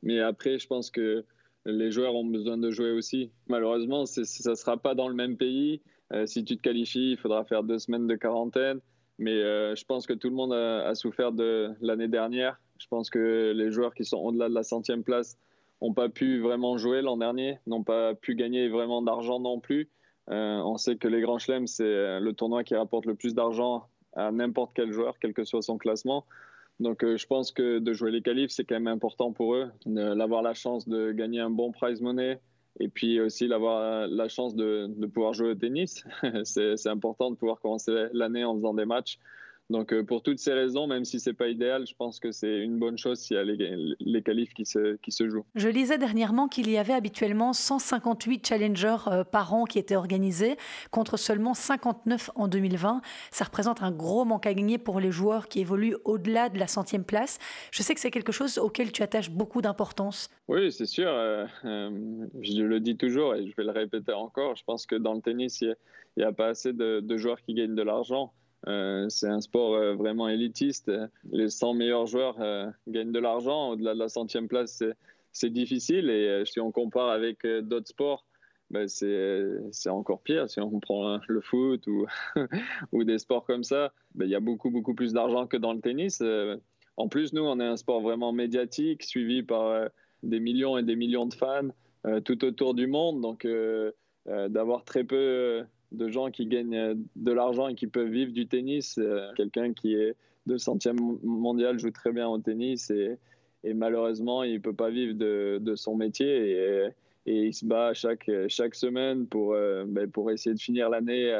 Mais 0.02 0.20
après, 0.20 0.58
je 0.58 0.66
pense 0.66 0.90
que 0.90 1.24
les 1.64 1.90
joueurs 1.90 2.14
ont 2.14 2.26
besoin 2.26 2.58
de 2.58 2.70
jouer 2.70 2.90
aussi. 2.90 3.30
Malheureusement, 3.46 4.04
ça 4.04 4.20
ne 4.20 4.54
sera 4.54 4.76
pas 4.76 4.94
dans 4.94 5.08
le 5.08 5.14
même 5.14 5.38
pays. 5.38 5.80
Euh, 6.12 6.26
si 6.26 6.44
tu 6.44 6.56
te 6.56 6.62
qualifies, 6.62 7.12
il 7.12 7.16
faudra 7.18 7.44
faire 7.44 7.62
deux 7.62 7.78
semaines 7.78 8.06
de 8.06 8.16
quarantaine. 8.16 8.80
Mais 9.18 9.34
euh, 9.34 9.74
je 9.74 9.84
pense 9.84 10.06
que 10.06 10.12
tout 10.12 10.28
le 10.28 10.36
monde 10.36 10.52
a, 10.52 10.94
souffert 10.94 11.32
de 11.32 11.70
l'année 11.80 12.08
dernière. 12.08 12.60
Je 12.78 12.86
pense 12.86 13.10
que 13.10 13.52
les 13.54 13.72
joueurs 13.72 13.94
qui 13.94 14.04
sont 14.04 14.18
au-delà 14.18 14.48
de 14.48 14.54
la 14.54 14.62
centième 14.62 15.02
place 15.02 15.36
n'ont 15.82 15.92
pas 15.92 16.08
pu 16.08 16.40
vraiment 16.40 16.78
jouer 16.78 17.02
l'an 17.02 17.16
dernier, 17.16 17.58
n'ont 17.66 17.82
pas 17.82 18.14
pu 18.14 18.36
gagner 18.36 18.68
vraiment 18.68 19.02
d'argent 19.02 19.40
non 19.40 19.58
plus. 19.58 19.88
Euh, 20.30 20.58
on 20.58 20.76
sait 20.76 20.96
que 20.96 21.08
les 21.08 21.20
Grands 21.20 21.38
Chelems, 21.38 21.66
c'est 21.66 22.20
le 22.20 22.32
tournoi 22.32 22.62
qui 22.62 22.76
rapporte 22.76 23.06
le 23.06 23.14
plus 23.14 23.34
d'argent 23.34 23.86
à 24.14 24.30
n'importe 24.30 24.72
quel 24.74 24.92
joueur, 24.92 25.18
quel 25.18 25.34
que 25.34 25.44
soit 25.44 25.62
son 25.62 25.78
classement. 25.78 26.24
Donc 26.78 27.04
je 27.04 27.26
pense 27.26 27.50
que 27.50 27.80
de 27.80 27.92
jouer 27.92 28.12
les 28.12 28.22
qualifs, 28.22 28.52
c'est 28.52 28.64
quand 28.64 28.76
même 28.76 28.86
important 28.86 29.32
pour 29.32 29.54
eux. 29.54 29.70
D'avoir 29.86 30.42
la 30.42 30.54
chance 30.54 30.88
de 30.88 31.10
gagner 31.10 31.40
un 31.40 31.50
bon 31.50 31.72
prize 31.72 32.00
money, 32.00 32.38
et 32.80 32.88
puis 32.88 33.20
aussi 33.20 33.48
d'avoir 33.48 34.06
la 34.06 34.28
chance 34.28 34.54
de, 34.54 34.86
de, 34.88 35.06
pouvoir 35.06 35.32
jouer 35.34 35.50
au 35.50 35.54
tennis. 35.54 36.04
c'est 36.44 36.86
important 36.86 37.30
de 37.30 37.36
pouvoir 37.36 37.60
commencer 37.60 38.08
l'année 38.12 38.44
en 38.44 38.54
faisant 38.56 38.74
des 38.74 38.84
matchs. 38.84 39.18
Donc 39.70 39.92
euh, 39.92 40.02
pour 40.02 40.22
toutes 40.22 40.38
ces 40.38 40.54
raisons, 40.54 40.86
même 40.86 41.04
si 41.04 41.20
c'est 41.20 41.34
pas 41.34 41.48
idéal, 41.48 41.86
je 41.86 41.94
pense 41.94 42.20
que 42.20 42.32
c'est 42.32 42.58
une 42.58 42.78
bonne 42.78 42.96
chose 42.96 43.18
s'il 43.18 43.36
y 43.36 43.40
a 43.40 43.44
les, 43.44 43.76
les 44.00 44.22
qualifs 44.22 44.54
qui 44.54 44.64
se, 44.64 44.96
qui 44.96 45.12
se 45.12 45.28
jouent. 45.28 45.44
Je 45.54 45.68
lisais 45.68 45.98
dernièrement 45.98 46.48
qu'il 46.48 46.70
y 46.70 46.78
avait 46.78 46.94
habituellement 46.94 47.52
158 47.52 48.46
challengers 48.46 48.96
euh, 49.08 49.24
par 49.24 49.52
an 49.52 49.64
qui 49.64 49.78
étaient 49.78 49.96
organisés, 49.96 50.56
contre 50.90 51.18
seulement 51.18 51.52
59 51.52 52.30
en 52.34 52.48
2020. 52.48 53.02
Ça 53.30 53.44
représente 53.44 53.82
un 53.82 53.92
gros 53.92 54.24
manque 54.24 54.46
à 54.46 54.54
gagner 54.54 54.78
pour 54.78 55.00
les 55.00 55.10
joueurs 55.10 55.48
qui 55.48 55.60
évoluent 55.60 55.96
au-delà 56.04 56.48
de 56.48 56.58
la 56.58 56.66
centième 56.66 57.04
place. 57.04 57.38
Je 57.70 57.82
sais 57.82 57.94
que 57.94 58.00
c'est 58.00 58.10
quelque 58.10 58.32
chose 58.32 58.56
auquel 58.56 58.90
tu 58.90 59.02
attaches 59.02 59.30
beaucoup 59.30 59.60
d'importance. 59.60 60.30
Oui, 60.48 60.72
c'est 60.72 60.86
sûr. 60.86 61.08
Euh, 61.10 61.46
je 61.62 62.62
le 62.62 62.80
dis 62.80 62.96
toujours 62.96 63.34
et 63.34 63.46
je 63.46 63.54
vais 63.54 63.64
le 63.64 63.72
répéter 63.72 64.12
encore. 64.12 64.56
Je 64.56 64.64
pense 64.64 64.86
que 64.86 64.94
dans 64.96 65.12
le 65.12 65.20
tennis, 65.20 65.60
il 65.60 65.76
n'y 66.16 66.22
a, 66.22 66.28
a, 66.28 66.32
pas 66.32 66.46
assez 66.48 66.72
de, 66.72 67.00
de 67.00 67.16
joueurs 67.18 67.42
qui 67.42 67.52
gagnent 67.52 67.74
de 67.74 67.82
l'argent. 67.82 68.32
Euh, 68.66 69.08
c'est 69.08 69.28
un 69.28 69.40
sport 69.40 69.74
euh, 69.74 69.94
vraiment 69.94 70.28
élitiste. 70.28 70.90
Les 71.30 71.48
100 71.48 71.74
meilleurs 71.74 72.06
joueurs 72.06 72.40
euh, 72.40 72.68
gagnent 72.88 73.12
de 73.12 73.18
l'argent. 73.18 73.70
Au-delà 73.70 73.94
de 73.94 73.98
la 73.98 74.08
centième 74.08 74.48
place, 74.48 74.82
c'est 75.32 75.50
difficile. 75.50 76.10
Et 76.10 76.42
si 76.44 76.60
on 76.60 76.72
compare 76.72 77.10
avec 77.10 77.46
d'autres 77.46 77.88
sports, 77.88 78.26
ben 78.70 78.88
c'est 78.88 79.88
encore 79.88 80.20
pire. 80.22 80.50
Si 80.50 80.60
on 80.60 80.80
prend 80.80 81.20
le 81.26 81.40
foot 81.40 81.86
ou, 82.92 83.04
des 83.04 83.18
sports 83.18 83.44
comme 83.44 83.64
ça, 83.64 83.92
ben 84.14 84.26
il 84.26 84.30
y 84.30 84.34
a 84.34 84.40
beaucoup, 84.40 84.70
beaucoup 84.70 84.94
plus 84.94 85.12
d'argent 85.12 85.46
que 85.46 85.56
dans 85.56 85.72
le 85.72 85.80
tennis. 85.80 86.22
En 86.96 87.08
plus, 87.08 87.32
nous, 87.32 87.42
on 87.42 87.60
est 87.60 87.66
un 87.66 87.76
sport 87.76 88.00
vraiment 88.00 88.32
médiatique, 88.32 89.04
suivi 89.04 89.42
par 89.42 89.88
des 90.22 90.40
millions 90.40 90.76
et 90.76 90.82
des 90.82 90.96
millions 90.96 91.26
de 91.26 91.34
fans 91.34 91.68
tout 92.24 92.44
autour 92.44 92.74
du 92.74 92.88
monde. 92.88 93.20
Donc, 93.20 93.46
d'avoir 94.26 94.84
très 94.84 95.04
peu 95.04 95.64
de 95.92 96.08
gens 96.08 96.30
qui 96.30 96.46
gagnent 96.46 96.76
euh, 96.76 96.94
de 97.16 97.32
l'argent 97.32 97.68
et 97.68 97.74
qui 97.74 97.86
peuvent 97.86 98.10
vivre 98.10 98.32
du 98.32 98.46
tennis. 98.46 98.98
Euh, 98.98 99.30
quelqu'un 99.36 99.72
qui 99.72 99.94
est 99.94 100.14
de 100.46 100.56
centième 100.56 100.98
mondial 101.22 101.78
joue 101.78 101.90
très 101.90 102.12
bien 102.12 102.28
au 102.28 102.38
tennis 102.38 102.90
et, 102.90 103.18
malheureusement, 103.74 104.44
il 104.44 104.54
ne 104.54 104.58
peut 104.58 104.72
pas 104.72 104.88
vivre 104.88 105.14
de, 105.14 105.74
son 105.74 105.94
métier 105.94 106.52
et, 106.52 106.90
il 107.26 107.52
se 107.52 107.66
bat 107.66 107.92
chaque, 107.92 108.30
chaque 108.48 108.74
semaine 108.74 109.26
pour, 109.26 109.52
euh, 109.52 109.84
ben, 109.86 110.10
pour 110.10 110.30
essayer 110.30 110.54
de 110.54 110.60
finir 110.60 110.88
l'année 110.88 111.30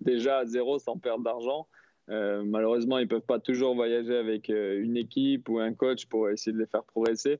déjà 0.00 0.38
à 0.38 0.46
zéro 0.46 0.78
sans 0.78 0.96
perdre 0.96 1.24
d'argent. 1.24 1.66
malheureusement, 2.08 2.98
ils 2.98 3.02
ne 3.02 3.08
peuvent 3.08 3.20
pas 3.20 3.38
toujours 3.38 3.74
voyager 3.74 4.16
avec 4.16 4.48
une 4.48 4.96
équipe 4.96 5.50
ou 5.50 5.58
un 5.58 5.74
coach 5.74 6.06
pour 6.06 6.30
essayer 6.30 6.54
de 6.54 6.58
les 6.58 6.66
faire 6.66 6.84
progresser. 6.84 7.38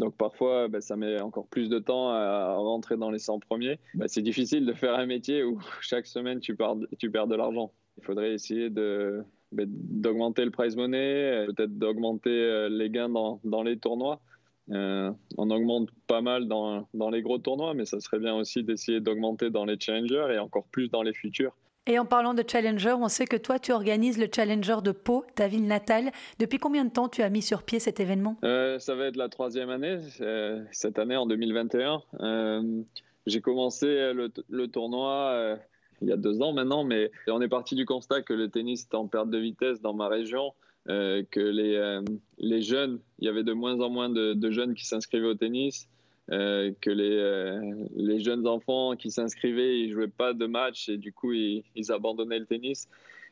Donc 0.00 0.16
parfois, 0.16 0.66
bah, 0.68 0.80
ça 0.80 0.96
met 0.96 1.20
encore 1.20 1.46
plus 1.46 1.68
de 1.68 1.78
temps 1.78 2.08
à 2.08 2.54
rentrer 2.54 2.96
dans 2.96 3.10
les 3.10 3.18
100 3.18 3.38
premiers. 3.40 3.78
Bah, 3.94 4.06
c'est 4.08 4.22
difficile 4.22 4.64
de 4.64 4.72
faire 4.72 4.94
un 4.94 5.04
métier 5.04 5.44
où 5.44 5.60
chaque 5.82 6.06
semaine 6.06 6.40
tu, 6.40 6.56
tu 6.98 7.10
perds 7.10 7.26
de 7.26 7.36
l'argent. 7.36 7.70
Il 7.98 8.04
faudrait 8.04 8.32
essayer 8.32 8.70
de, 8.70 9.22
ben, 9.52 9.66
d'augmenter 9.68 10.46
le 10.46 10.50
prize 10.50 10.74
money, 10.74 11.44
peut-être 11.48 11.76
d'augmenter 11.78 12.68
les 12.70 12.88
gains 12.88 13.10
dans, 13.10 13.40
dans 13.44 13.62
les 13.62 13.78
tournois. 13.78 14.22
on 14.68 15.50
augmente 15.50 15.90
pas 16.06 16.22
mal 16.22 16.48
dans, 16.48 16.88
dans, 16.94 17.10
les 17.10 17.20
gros 17.20 17.36
tournois, 17.38 17.74
mais 17.74 17.84
ça 17.84 18.00
serait 18.00 18.20
bien 18.20 18.34
aussi 18.36 18.64
d'essayer 18.64 19.00
d'augmenter 19.00 19.50
dans 19.50 19.66
les 19.66 19.78
challengers 19.78 20.28
et 20.34 20.38
encore 20.38 20.64
plus 20.72 20.88
dans 20.88 21.02
les 21.02 21.12
futurs. 21.12 21.54
Et 21.90 21.98
en 21.98 22.04
parlant 22.04 22.34
de 22.34 22.44
Challenger, 22.46 22.92
on 22.92 23.08
sait 23.08 23.26
que 23.26 23.36
toi, 23.36 23.58
tu 23.58 23.72
organises 23.72 24.16
le 24.16 24.28
Challenger 24.32 24.76
de 24.84 24.92
Pau, 24.92 25.24
ta 25.34 25.48
ville 25.48 25.66
natale. 25.66 26.12
Depuis 26.38 26.58
combien 26.58 26.84
de 26.84 26.90
temps 26.90 27.08
tu 27.08 27.20
as 27.22 27.28
mis 27.30 27.42
sur 27.42 27.64
pied 27.64 27.80
cet 27.80 27.98
événement? 27.98 28.36
Euh, 28.44 28.78
Ça 28.78 28.94
va 28.94 29.06
être 29.06 29.16
la 29.16 29.28
troisième 29.28 29.70
année, 29.70 29.98
euh, 30.20 30.62
cette 30.70 31.00
année 31.00 31.16
en 31.16 31.26
2021. 31.26 32.00
Euh, 32.20 32.82
j'ai 33.26 33.40
commencé 33.40 34.12
le, 34.12 34.66
tournoi 34.68 35.58
il 36.00 36.08
y 36.08 36.12
a 36.12 36.16
deux 36.16 36.40
ans 36.42 36.52
maintenant, 36.52 36.84
mais 36.84 37.10
on 37.26 37.40
est 37.40 37.48
parti 37.48 37.74
du 37.74 37.86
constat 37.86 38.22
que 38.22 38.34
le 38.34 38.48
tennis 38.48 38.84
était 38.84 38.94
en 38.94 39.08
perte 39.08 39.28
de 39.28 39.38
vitesse 39.38 39.80
dans 39.82 39.92
ma 39.92 40.06
région. 40.06 40.52
que 40.86 42.04
les 42.38 42.62
jeunes, 42.62 43.00
il 43.18 43.26
y 43.26 43.28
avait 43.28 43.42
de 43.42 43.52
moins 43.52 43.80
en 43.80 43.90
moins 43.90 44.10
de 44.10 44.50
jeunes 44.52 44.74
qui 44.74 44.86
s'inscrivaient 44.86 45.26
au 45.26 45.34
tennis, 45.34 45.88
euh, 46.32 46.70
que 46.80 46.90
les, 46.90 47.16
euh, 47.16 47.60
les, 47.96 48.20
jeunes 48.20 48.46
enfants 48.46 48.94
qui 48.94 49.10
s'inscrivaient, 49.10 49.80
ils 49.80 49.90
jouaient 49.90 50.06
pas 50.06 50.32
de 50.32 50.46
match 50.46 50.88
et 50.88 50.96
du 50.96 51.12
coup, 51.12 51.32
ils, 51.32 51.64
abandonnaient 51.90 52.38
le 52.38 52.46
tennis. 52.46 52.88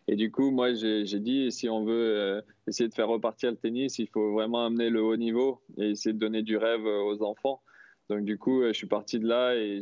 Et 0.09 0.17
du 0.17 0.33
coup, 0.33 0.51
moi, 0.51 0.73
j'ai 0.73 1.05
dit, 1.21 1.53
si 1.53 1.69
on 1.69 1.85
veut 1.85 2.17
euh, 2.17 2.41
essayer 2.67 2.89
de 2.89 2.95
faire 2.95 3.09
repartir 3.09 3.51
le 3.53 3.57
tennis, 3.57 4.01
il 4.01 4.09
faut 4.09 4.33
vraiment 4.33 4.67
amener 4.67 4.91
le 4.91 5.01
haut 5.01 5.17
niveau 5.17 5.61
et 5.77 5.91
essayer 5.91 6.13
de 6.13 6.19
donner 6.19 6.43
du 6.43 6.57
rêve 6.57 6.85
aux 6.85 7.23
enfants. 7.23 7.61
Donc 8.09 8.25
du 8.25 8.37
coup, 8.39 8.65
je 8.65 8.73
suis 8.73 8.87
parti 8.87 9.21
de 9.21 9.29
là 9.29 9.55
et 9.55 9.81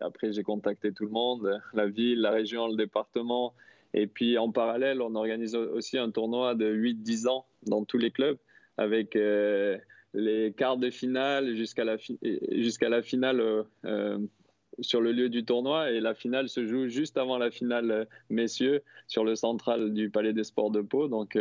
après 0.00 0.32
j'ai 0.32 0.42
contacté 0.42 0.92
tout 0.92 1.04
le 1.04 1.10
monde, 1.10 1.60
la 1.74 1.86
ville, 1.86 2.20
la 2.20 2.30
région, 2.30 2.66
le 2.68 2.74
département. 2.74 3.52
Et 3.92 4.06
puis 4.06 4.38
en 4.38 4.50
parallèle, 4.50 5.02
on 5.02 5.14
organise 5.14 5.54
aussi 5.54 5.98
un 5.98 6.10
tournoi 6.10 6.54
de 6.54 6.72
8-10 6.74 7.28
ans 7.28 7.44
dans 7.66 7.84
tous 7.84 7.98
les 7.98 8.10
clubs 8.10 8.38
avec 8.78 9.14
les 10.14 10.52
quarts 10.52 10.76
de 10.76 10.90
finale 10.90 11.54
jusqu'à 11.54 11.84
la, 11.84 11.96
jusqu'à 12.50 12.88
la 12.88 13.02
finale 13.02 13.40
euh, 13.40 13.62
euh, 13.84 14.18
sur 14.80 15.00
le 15.00 15.12
lieu 15.12 15.28
du 15.28 15.44
tournoi. 15.44 15.90
Et 15.90 16.00
la 16.00 16.14
finale 16.14 16.48
se 16.48 16.66
joue 16.66 16.88
juste 16.88 17.16
avant 17.18 17.38
la 17.38 17.50
finale 17.50 17.90
euh, 17.90 18.04
messieurs 18.28 18.82
sur 19.06 19.24
le 19.24 19.36
central 19.36 19.92
du 19.92 20.10
Palais 20.10 20.32
des 20.32 20.44
Sports 20.44 20.70
de 20.70 20.80
Pau. 20.80 21.08
Donc, 21.08 21.36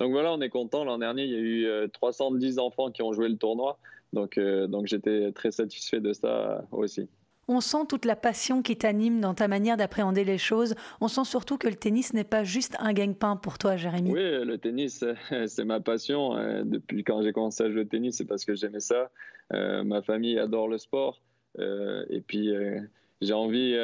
donc 0.00 0.10
voilà, 0.12 0.32
on 0.32 0.40
est 0.40 0.50
content. 0.50 0.84
L'an 0.84 0.98
dernier, 0.98 1.24
il 1.24 1.30
y 1.30 1.36
a 1.36 1.84
eu 1.84 1.90
310 1.90 2.58
enfants 2.58 2.90
qui 2.90 3.02
ont 3.02 3.12
joué 3.12 3.28
le 3.28 3.36
tournoi. 3.36 3.78
Donc, 4.12 4.38
donc 4.38 4.86
j'étais 4.86 5.32
très 5.32 5.50
satisfait 5.50 6.00
de 6.00 6.12
ça 6.12 6.66
aussi. 6.72 7.08
On 7.48 7.60
sent 7.60 7.86
toute 7.88 8.04
la 8.04 8.16
passion 8.16 8.62
qui 8.62 8.76
t'anime 8.76 9.20
dans 9.20 9.34
ta 9.34 9.48
manière 9.48 9.76
d'appréhender 9.76 10.24
les 10.24 10.38
choses. 10.38 10.74
On 11.00 11.08
sent 11.08 11.24
surtout 11.24 11.58
que 11.58 11.68
le 11.68 11.74
tennis 11.74 12.14
n'est 12.14 12.24
pas 12.24 12.44
juste 12.44 12.76
un 12.78 12.92
gagne-pain 12.92 13.36
pour 13.36 13.58
toi, 13.58 13.76
Jérémy. 13.76 14.10
Oui, 14.10 14.44
le 14.44 14.56
tennis, 14.56 15.04
c'est 15.46 15.64
ma 15.64 15.80
passion. 15.80 16.36
Euh, 16.36 16.62
depuis 16.64 17.04
quand 17.04 17.22
j'ai 17.22 17.32
commencé 17.32 17.64
à 17.64 17.70
jouer 17.70 17.82
au 17.82 17.84
tennis, 17.84 18.16
c'est 18.16 18.24
parce 18.24 18.44
que 18.44 18.54
j'aimais 18.54 18.80
ça. 18.80 19.10
Euh, 19.52 19.84
ma 19.84 20.02
famille 20.02 20.38
adore 20.38 20.68
le 20.68 20.78
sport. 20.78 21.20
Euh, 21.58 22.04
et 22.08 22.20
puis, 22.20 22.50
j'ai 23.20 23.34
envie 23.34 23.76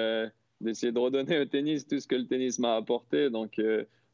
d'essayer 0.60 0.92
de 0.92 0.98
redonner 0.98 1.38
au 1.40 1.44
tennis 1.44 1.86
tout 1.86 1.98
ce 2.00 2.06
que 2.06 2.16
le 2.16 2.26
tennis 2.26 2.58
m'a 2.58 2.76
apporté. 2.76 3.30
Donc, 3.30 3.60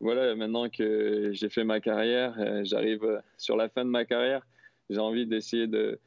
voilà, 0.01 0.35
maintenant 0.35 0.69
que 0.69 1.31
j'ai 1.33 1.49
fait 1.49 1.65
ma 1.65 1.81
carrière, 1.81 2.37
j'arrive 2.65 3.23
sur 3.39 3.57
la 3.57 3.69
fin 3.69 3.85
de 3.85 3.91
ma 3.91 4.05
carrière, 4.05 4.47
j'ai 4.91 4.99
envie 4.99 5.27
d'essayer 5.27 5.67
de 5.67 5.99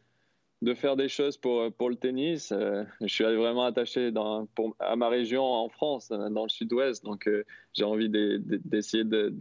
de 0.61 0.73
faire 0.73 0.95
des 0.95 1.07
choses 1.07 1.37
pour, 1.37 1.71
pour 1.73 1.89
le 1.89 1.95
tennis. 1.95 2.51
Euh, 2.51 2.83
je 3.01 3.07
suis 3.07 3.23
vraiment 3.23 3.63
attaché 3.63 4.11
à 4.79 4.95
ma 4.95 5.09
région 5.09 5.43
en 5.43 5.69
France, 5.69 6.11
euh, 6.11 6.29
dans 6.29 6.43
le 6.43 6.49
sud-ouest. 6.49 7.03
Donc, 7.03 7.27
euh, 7.27 7.45
j'ai 7.73 7.85
envie 7.85 8.09
d'essayer 8.09 9.03
de, 9.03 9.33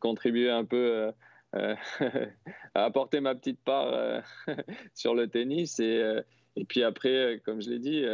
contribuer 0.00 0.50
un 0.50 0.64
peu 0.64 1.10
à 1.52 2.84
apporter 2.84 3.20
ma 3.20 3.34
petite 3.34 3.60
part 3.60 4.22
sur 4.94 5.14
le 5.14 5.28
tennis. 5.28 5.80
Et, 5.80 6.22
puis 6.68 6.82
après, 6.82 7.40
comme 7.44 7.60
je 7.60 7.70
l'ai 7.70 7.78
dit, 7.78 8.04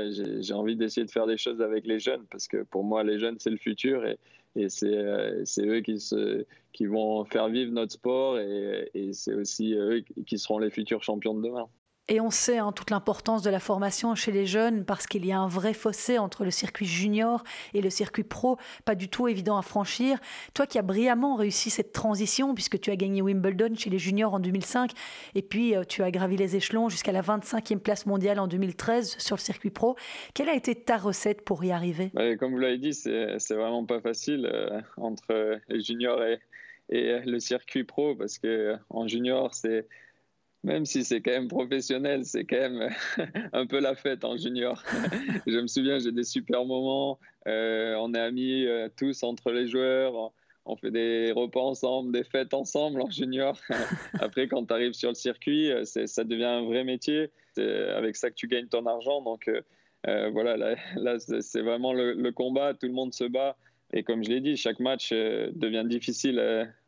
j'ai 0.41 0.55
envie 0.55 0.77
d'essayer 0.77 1.05
de 1.05 1.11
faire 1.11 1.27
des 1.27 1.37
choses 1.37 1.61
avec 1.61 1.87
les 1.87 1.99
jeunes 1.99 2.25
parce 2.31 2.47
que 2.49 2.63
pour 2.63 2.85
moi, 2.85 3.03
les 3.03 3.19
jeunes, 3.19 3.37
c'est 3.39 3.51
le 3.51 3.57
futur. 3.57 4.05
Et, 4.07 4.69
c'est 4.69 5.67
eux 5.67 5.81
qui, 5.81 6.87
vont 6.87 7.25
faire 7.25 7.49
vivre 7.49 7.73
notre 7.73 7.93
sport 7.93 8.39
et 8.39 9.11
c'est 9.13 9.35
aussi 9.35 9.75
eux 9.75 10.03
qui 10.27 10.39
seront 10.39 10.59
les 10.59 10.71
futurs 10.71 11.03
champions 11.03 11.35
de 11.35 11.43
demain. 11.43 11.69
Et 12.11 12.21
on 12.21 12.31
sait 12.31 12.57
hein, 12.57 12.73
toute 12.73 12.91
l'importance 12.91 13.43
de 13.43 13.51
la 13.51 13.61
formation 13.61 14.15
chez 14.15 14.33
les 14.33 14.47
jeunes 14.47 14.87
parce 14.87 15.07
qu'il 15.07 15.27
y 15.27 15.33
a 15.33 15.39
un 15.39 15.47
vrai 15.47 15.75
fossé 15.75 16.17
entre 16.17 16.43
le 16.43 16.51
circuit 16.51 16.87
junior 16.87 17.45
et 17.75 17.83
le 17.83 17.91
circuit 17.91 18.23
pro, 18.23 18.57
pas 18.87 18.95
du 18.95 19.09
tout 19.09 19.29
évident 19.29 19.59
à 19.59 19.63
franchir. 19.63 20.19
Toi 20.55 20.67
qui 20.67 20.79
as 20.79 20.83
brillamment 20.83 21.37
réussi 21.37 21.69
cette 21.69 21.93
transition 21.93 22.55
puisque 22.55 22.81
tu 22.81 22.91
as 22.91 22.97
gagné 22.97 23.21
Wimbledon 23.21 23.75
chez 23.77 23.91
les 23.91 23.99
juniors 23.99 24.33
en 24.33 24.41
2005 24.41 24.93
et 25.35 25.43
puis 25.43 25.77
euh, 25.77 25.85
tu 25.85 26.03
as 26.03 26.11
gravi 26.11 26.39
les 26.39 26.57
échelons 26.57 26.89
jusqu'à 26.89 27.13
la 27.13 27.21
25e 27.21 27.79
place 27.79 28.07
mondiale 28.07 28.41
en 28.41 28.49
2013 28.49 29.17
sur 29.19 29.37
le 29.37 29.41
circuit 29.41 29.71
pro, 29.71 29.97
quelle 30.33 30.49
a 30.49 30.55
été 30.55 30.75
ta 30.75 30.97
recette 30.97 31.45
pour 31.45 31.63
y 31.63 31.73
arriver? 31.73 32.11
Bah, 32.15 32.37
Comme 32.37 32.53
vous 32.53 32.59
l'avez 32.59 32.79
dit, 32.79 32.95
c'est 32.95 33.37
vraiment 33.51 33.85
pas 33.85 34.01
facile 34.01 34.49
euh, 34.51 34.81
entre 34.97 35.61
les 35.69 35.81
juniors 35.83 36.23
et, 36.23 36.39
et 36.89 37.21
le 37.21 37.39
circuit 37.39 37.85
pro 37.85 38.15
parce 38.15 38.39
que 38.39 38.77
en 38.89 39.07
junior 39.07 39.53
c'est 39.53 39.87
même 40.65 40.85
si 40.85 41.05
c'est 41.05 41.21
quand 41.21 41.31
même 41.31 41.49
professionnel, 41.49 42.25
c'est 42.25 42.45
quand 42.45 42.57
même 42.57 42.91
un 43.53 43.67
peu 43.67 43.81
la 43.81 43.95
fête 43.95 44.25
en 44.25 44.37
junior. 44.37 44.83
je 45.47 45.59
me 45.59 45.67
souviens, 45.67 45.99
j'ai 45.99 46.13
des 46.13 46.25
super 46.25 46.65
moments. 46.65 47.19
Euh, 47.47 47.95
on 47.99 48.13
est 48.15 48.19
amis 48.19 48.67
euh, 48.67 48.89
tous 48.97 49.23
entre 49.23 49.53
les 49.53 49.69
joueurs. 49.69 50.33
On 50.65 50.77
fait 50.77 50.91
des 50.91 51.33
repas 51.33 51.61
ensemble, 51.61 52.13
des 52.13 52.25
fêtes 52.25 52.53
ensemble 52.53 53.01
en 53.01 53.11
junior. 53.11 53.59
Après, 54.21 54.49
quand 54.49 54.67
tu 54.67 54.75
arrives 54.75 54.93
sur 54.93 55.09
le 55.09 55.15
circuit, 55.15 55.71
euh, 55.71 55.85
ça 55.85 56.25
devient 56.25 56.45
un 56.45 56.65
vrai 56.65 56.85
métier. 56.85 57.31
C'est 57.55 57.89
avec 57.91 58.17
ça 58.17 58.29
que 58.31 58.35
tu 58.35 58.49
gagnes 58.49 58.69
ton 58.69 58.85
argent. 58.87 59.23
Donc 59.23 59.51
voilà, 60.05 60.77
là, 60.97 61.19
c'est 61.19 61.63
vraiment 61.63 61.93
le, 61.93 62.31
combat. 62.31 62.75
Tout 62.75 62.87
le 62.87 62.93
monde 62.93 63.15
se 63.15 63.25
bat. 63.25 63.57
Et 63.93 64.03
comme 64.03 64.23
je 64.23 64.29
l'ai 64.29 64.41
dit, 64.41 64.57
chaque 64.57 64.81
match 64.81 65.13
devient 65.13 65.85
difficile 65.87 66.39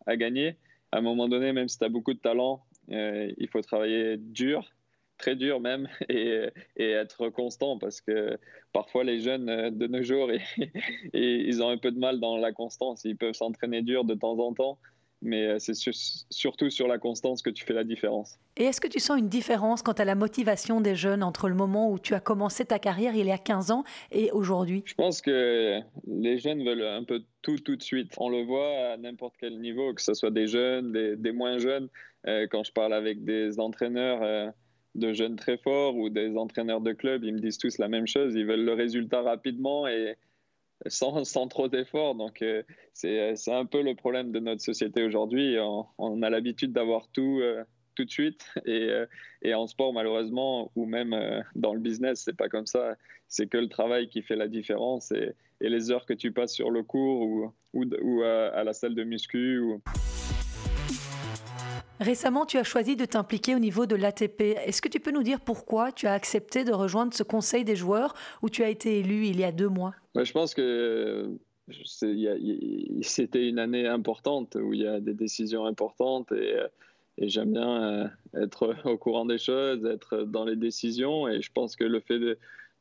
à 0.07 0.17
gagner. 0.17 0.57
À 0.93 0.99
un 0.99 1.01
moment 1.01 1.29
donné, 1.29 1.53
même 1.53 1.69
si 1.69 1.79
tu 1.79 1.85
as 1.85 1.89
beaucoup 1.89 2.15
de 2.15 2.19
talent, 2.19 2.63
il 2.89 3.49
faut 3.51 3.63
travailler 3.63 4.17
dur, 4.17 4.71
très 5.21 5.37
dur 5.37 5.61
même, 5.61 5.89
et, 6.09 6.51
être 6.77 7.29
constant 7.29 7.79
parce 7.79 8.01
que 8.01 8.39
parfois 8.73 9.05
les 9.05 9.21
jeunes 9.21 9.49
euh, 9.49 9.71
de 9.71 9.87
nos 9.87 10.03
jours, 10.03 10.31
ils 11.15 11.63
ont 11.63 11.69
un 11.69 11.79
peu 11.79 11.93
de 11.93 11.99
mal 11.99 12.19
dans 12.19 12.37
la 12.37 12.53
constance. 12.53 13.05
Ils 13.05 13.17
peuvent 13.17 13.35
s'entraîner 13.35 13.83
dur 13.83 14.05
de 14.05 14.15
temps 14.15 14.39
en 14.39 14.53
temps, 14.53 14.79
mais 15.23 15.47
euh, 15.47 15.59
c'est 15.59 15.75
surtout 16.31 16.71
sur 16.71 16.89
la 16.89 16.99
constance 16.99 17.43
que 17.43 17.51
tu 17.51 17.65
fais 17.65 17.75
la 17.75 17.85
différence. 17.85 18.39
Et 18.57 18.65
est-ce 18.65 18.81
que 18.81 18.89
tu 18.89 19.01
sens 19.01 19.19
une 19.19 19.29
différence 19.29 19.83
quant 19.83 19.93
à 19.93 20.05
la 20.05 20.15
motivation 20.15 20.81
des 20.81 20.95
jeunes 20.95 21.23
entre 21.23 21.49
le 21.49 21.55
moment 21.55 21.91
où 21.91 21.99
tu 21.99 22.15
as 22.15 22.21
commencé 22.21 22.65
ta 22.65 22.79
carrière 22.79 23.15
il 23.15 23.27
y 23.27 23.31
a 23.31 23.39
15 23.39 23.71
ans 23.71 23.85
et 24.11 24.31
aujourd'hui? 24.33 24.83
Je 24.87 24.95
pense 24.95 25.21
que 25.21 25.81
les 26.07 26.39
jeunes 26.39 26.65
veulent 26.65 26.85
un 26.85 27.05
peu 27.05 27.23
tout 27.43 27.59
tout 27.59 27.77
de 27.77 27.83
suite. 27.83 28.15
On 28.19 28.29
le 28.29 28.43
voit 28.43 28.93
à 28.93 28.97
n'importe 28.97 29.35
quel 29.39 29.61
niveau, 29.61 29.95
que 29.95 30.03
ce 30.03 30.15
soit 30.15 30.31
des 30.31 30.47
jeunes, 30.47 30.93
des, 30.93 31.33
moins 31.33 31.59
jeunes. 31.59 31.89
Euh, 32.27 32.47
quand 32.51 32.65
je 32.65 32.73
parle 32.73 32.93
avec 32.93 33.25
des 33.25 33.61
entraîneurs 33.61 34.23
euh, 34.23 34.51
de 34.95 35.13
jeunes 35.13 35.37
très 35.37 35.57
forts 35.57 35.97
ou 35.97 36.11
des 36.11 36.37
entraîneurs 36.37 36.81
de 36.81 36.93
club, 36.93 37.25
ils 37.25 37.35
me 37.35 37.41
disent 37.41 37.59
tous 37.59 37.79
la 37.79 37.89
même 37.89 38.07
chose. 38.07 38.35
Ils 38.35 38.47
veulent 38.47 38.65
le 38.65 38.75
résultat 38.75 39.23
rapidement 39.23 39.87
et 39.87 40.17
sans, 40.87 41.23
trop 41.49 41.69
d'efforts. 41.69 42.15
Donc, 42.15 42.43
euh, 42.43 42.63
c'est 42.93 43.53
un 43.53 43.65
peu 43.65 43.83
le 43.83 43.95
problème 43.95 44.33
de 44.33 44.41
notre 44.41 44.63
société 44.63 45.03
aujourd'hui. 45.03 45.57
On, 45.99 46.23
a 46.23 46.31
l'habitude 46.31 46.73
d'avoir 46.73 47.09
tout 47.09 47.41
tout 47.97 48.05
de 48.05 48.11
suite. 48.11 48.45
Et, 49.43 49.55
en 49.55 49.67
sport, 49.67 49.93
malheureusement, 49.93 50.71
ou 50.77 50.87
même 50.87 51.45
dans 51.55 51.75
le 51.75 51.81
business, 51.81 52.23
c'est 52.25 52.37
pas 52.37 52.49
comme 52.49 52.67
ça. 52.67 52.97
C'est 53.29 53.47
que 53.47 53.59
le 53.59 53.69
travail 53.69 54.09
qui 54.09 54.23
fait 54.23 54.37
la 54.37 54.49
différence 54.49 55.13
et, 55.13 55.35
les 55.61 55.91
heures 55.91 56.07
que 56.07 56.15
tu 56.15 56.33
passes 56.33 56.55
sur 56.55 56.71
le 56.71 56.83
cours 56.83 57.53
ou, 57.75 58.23
à, 58.23 58.65
la 58.65 58.73
salle 58.73 58.95
de 58.95 59.05
muscu. 59.05 59.61
Récemment, 62.01 62.47
tu 62.47 62.57
as 62.57 62.65
choisi 62.65 62.97
de 62.97 63.05
t'impliquer 63.05 63.55
au 63.55 63.59
niveau 63.59 63.85
de 63.85 63.95
l'ATP. 63.95 64.57
Est-ce 64.65 64.81
que 64.81 64.89
tu 64.89 65.01
peux 65.01 65.11
nous 65.11 65.23
dire 65.23 65.39
pourquoi 65.41 65.93
tu 65.93 66.07
as 66.07 66.15
accepté 66.15 66.65
de 66.65 66.73
rejoindre 66.73 67.13
ce 67.13 67.23
conseil 67.23 67.63
des 67.63 67.77
joueurs 67.77 68.15
où 68.41 68.49
tu 68.49 68.63
as 68.63 68.71
été 68.71 69.01
élu 69.01 69.27
il 69.27 69.39
y 69.39 69.45
a 69.45 69.53
deux 69.53 69.69
mois? 69.69 69.95
Je 70.17 70.33
pense 70.33 70.55
que 70.55 71.31
c'était 73.03 73.47
une 73.47 73.59
année 73.59 73.87
importante 73.87 74.57
où 74.57 74.73
il 74.73 74.81
y 74.81 74.87
a 74.87 74.99
des 74.99 75.13
décisions 75.13 75.67
importantes 75.67 76.33
et, 76.33 76.57
et 77.19 77.29
j'aime 77.29 77.53
bien 77.53 77.83
euh, 77.83 78.09
être 78.43 78.75
au 78.87 78.97
courant 78.97 79.27
des 79.27 79.39
choses, 79.39 79.85
être 79.85 80.23
dans 80.23 80.47
les 80.47 80.57
décisions 80.57 81.29
et 81.29 81.43
je 81.43 81.53
pense 81.53 81.77
que 81.77 81.85
le 81.85 82.01
fait 82.01 82.19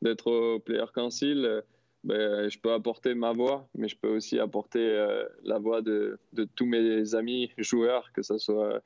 d'être 0.00 0.30
au 0.30 0.60
Player 0.60 0.86
Council, 0.94 1.62
ben, 2.04 2.48
je 2.48 2.58
peux 2.58 2.72
apporter 2.72 3.14
ma 3.14 3.32
voix, 3.32 3.68
mais 3.74 3.86
je 3.86 3.96
peux 3.96 4.08
aussi 4.08 4.38
apporter 4.38 4.80
euh, 4.80 5.24
la 5.44 5.58
voix 5.58 5.82
de, 5.82 6.18
de, 6.32 6.44
tous 6.44 6.64
mes 6.64 7.14
amis 7.14 7.50
joueurs, 7.58 8.10
que 8.14 8.22
ce 8.22 8.38
soit 8.38 8.80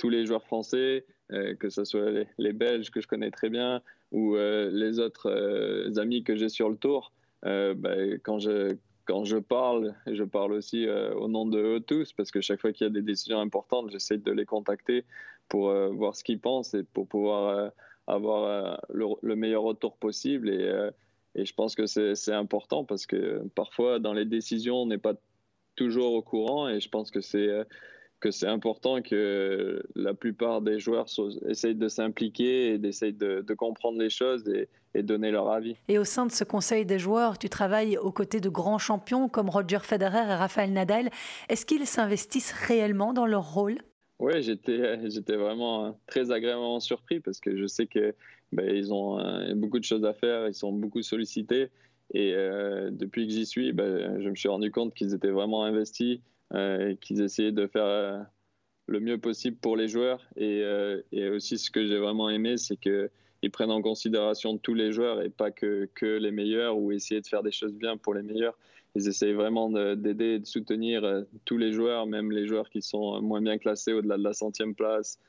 tous 0.00 0.08
les 0.08 0.24
joueurs 0.24 0.44
français, 0.44 1.04
euh, 1.30 1.54
que 1.54 1.68
ce 1.68 1.84
soit 1.84 2.10
les, 2.38 2.52
Belges 2.52 2.90
que 2.90 3.02
je 3.02 3.06
connais 3.06 3.30
très 3.30 3.50
bien 3.50 3.82
ou 4.10 4.34
euh, 4.34 4.70
les 4.72 4.98
autres 4.98 5.30
euh, 5.30 5.94
amis 6.00 6.24
que 6.24 6.34
j'ai 6.34 6.48
sur 6.48 6.68
le 6.70 6.76
tour. 6.76 7.12
Bah, 7.42 7.94
quand, 8.22 8.38
je, 8.38 8.76
quand 9.04 9.24
je 9.24 9.36
parle, 9.36 9.94
je 10.06 10.24
parle 10.24 10.52
aussi 10.52 10.86
au 10.88 11.28
nom 11.28 11.46
de 11.46 11.58
eux 11.58 11.80
tous, 11.80 12.12
parce 12.12 12.30
que 12.30 12.40
chaque 12.42 12.60
fois 12.60 12.72
qu'il 12.72 12.86
y 12.86 12.90
a 12.90 12.92
des 12.92 13.02
décisions 13.02 13.40
importantes, 13.40 13.90
j'essaie 13.90 14.18
de 14.18 14.32
les 14.32 14.44
contacter 14.44 15.04
pour 15.48 15.72
voir 15.92 16.14
ce 16.16 16.22
qu'ils 16.22 16.38
pensent 16.38 16.74
et 16.74 16.82
pour 16.82 17.08
pouvoir 17.08 17.72
avoir 18.06 18.78
le, 18.92 19.36
meilleur 19.36 19.62
retour 19.62 19.96
possible. 19.96 20.50
Et, 20.50 20.90
et 21.34 21.46
je 21.46 21.54
pense 21.54 21.74
que 21.74 21.86
c'est 21.86 22.34
important 22.34 22.84
parce 22.84 23.06
que 23.06 23.42
parfois, 23.54 24.00
dans 24.00 24.12
les 24.12 24.26
décisions, 24.26 24.82
on 24.82 24.86
n'est 24.86 24.98
pas 24.98 25.14
toujours 25.76 26.12
au 26.12 26.20
courant 26.20 26.68
et 26.68 26.78
je 26.80 26.90
pense 26.90 27.10
que 27.10 27.22
c'est 27.22 27.64
que 28.20 28.30
c'est 28.30 28.46
important 28.46 29.02
que 29.02 29.82
la 29.94 30.14
plupart 30.14 30.60
des 30.60 30.78
joueurs 30.78 31.06
essayent 31.48 31.74
de 31.74 31.88
s'impliquer 31.88 32.74
et 32.74 32.78
d'essayer 32.78 33.12
de, 33.12 33.42
comprendre 33.54 33.98
les 33.98 34.10
choses 34.10 34.48
et, 34.48 34.68
et, 34.94 35.02
donner 35.02 35.30
leur 35.30 35.50
avis. 35.50 35.76
Et 35.88 35.98
au 35.98 36.04
sein 36.04 36.26
de 36.26 36.32
ce 36.32 36.44
conseil 36.44 36.86
des 36.86 36.98
joueurs, 36.98 37.38
tu 37.38 37.48
travailles 37.48 37.96
aux 37.98 38.12
côtés 38.12 38.40
de 38.40 38.48
grands 38.48 38.78
champions 38.78 39.28
comme 39.28 39.48
Roger 39.48 39.80
Federer 39.82 40.30
et 40.30 40.34
Rafael 40.34 40.72
Nadal. 40.72 41.10
Est-ce 41.48 41.66
qu'ils 41.66 41.86
s'investissent 41.86 42.52
réellement 42.52 43.12
dans 43.12 43.26
leur 43.26 43.52
rôle? 43.52 43.78
Oui, 44.20 44.42
j'étais, 44.42 45.36
vraiment 45.36 45.98
très 46.06 46.30
agréablement 46.30 46.78
surpris 46.78 47.20
parce 47.20 47.40
que 47.40 47.56
je 47.56 47.66
sais 47.66 47.86
que 47.86 48.14
ben, 48.52 48.68
ils 48.68 48.92
ont 48.92 49.18
beaucoup 49.54 49.78
de 49.78 49.84
choses 49.84 50.04
à 50.04 50.12
faire, 50.12 50.46
ils 50.46 50.54
sont 50.54 50.72
beaucoup 50.72 51.02
sollicités. 51.02 51.70
Et 52.12 52.34
euh, 52.34 52.90
depuis 52.90 53.26
que 53.26 53.32
j'y 53.32 53.46
suis, 53.46 53.72
ben, 53.72 54.20
je 54.20 54.28
me 54.28 54.34
suis 54.34 54.48
rendu 54.48 54.70
compte 54.70 54.94
qu'ils 54.94 55.14
étaient 55.14 55.30
vraiment 55.30 55.64
investis, 55.64 56.20
euh, 56.54 56.94
qu'ils 57.00 57.20
essayaient 57.20 57.52
de 57.52 57.66
faire 57.66 57.84
euh, 57.84 58.18
le 58.86 59.00
mieux 59.00 59.18
possible 59.18 59.56
pour 59.56 59.76
les 59.76 59.88
joueurs. 59.88 60.26
Et, 60.36 60.62
et 61.12 61.28
aussi, 61.28 61.58
ce 61.58 61.70
que 61.70 61.86
j'ai 61.86 61.98
vraiment 61.98 62.28
aimé, 62.28 62.56
c'est 62.56 62.76
qu'ils 62.76 63.50
prennent 63.52 63.70
en 63.70 63.82
considération 63.82 64.58
tous 64.58 64.74
les 64.74 64.92
joueurs 64.92 65.22
et 65.22 65.30
pas 65.30 65.50
que, 65.50 65.88
que, 65.94 66.18
les 66.18 66.32
meilleurs 66.32 66.76
ou 66.76 66.90
essayer 66.90 67.20
de 67.20 67.26
faire 67.26 67.44
des 67.44 67.52
choses 67.52 67.74
bien 67.74 67.96
pour 67.96 68.14
les 68.14 68.22
meilleurs. 68.22 68.58
Ils 68.96 69.06
essayent 69.06 69.34
vraiment 69.34 69.70
d'aider 69.70 70.34
et 70.34 70.38
de 70.40 70.46
soutenir 70.46 71.24
tous 71.44 71.56
les 71.56 71.72
joueurs, 71.72 72.06
même 72.06 72.32
les 72.32 72.48
joueurs 72.48 72.68
qui 72.68 72.82
sont 72.82 73.22
moins 73.22 73.40
bien 73.40 73.58
classés 73.58 73.92
au-delà 73.92 74.18
de 74.18 74.24
la 74.24 74.32
centième 74.32 74.74
place 74.74 75.20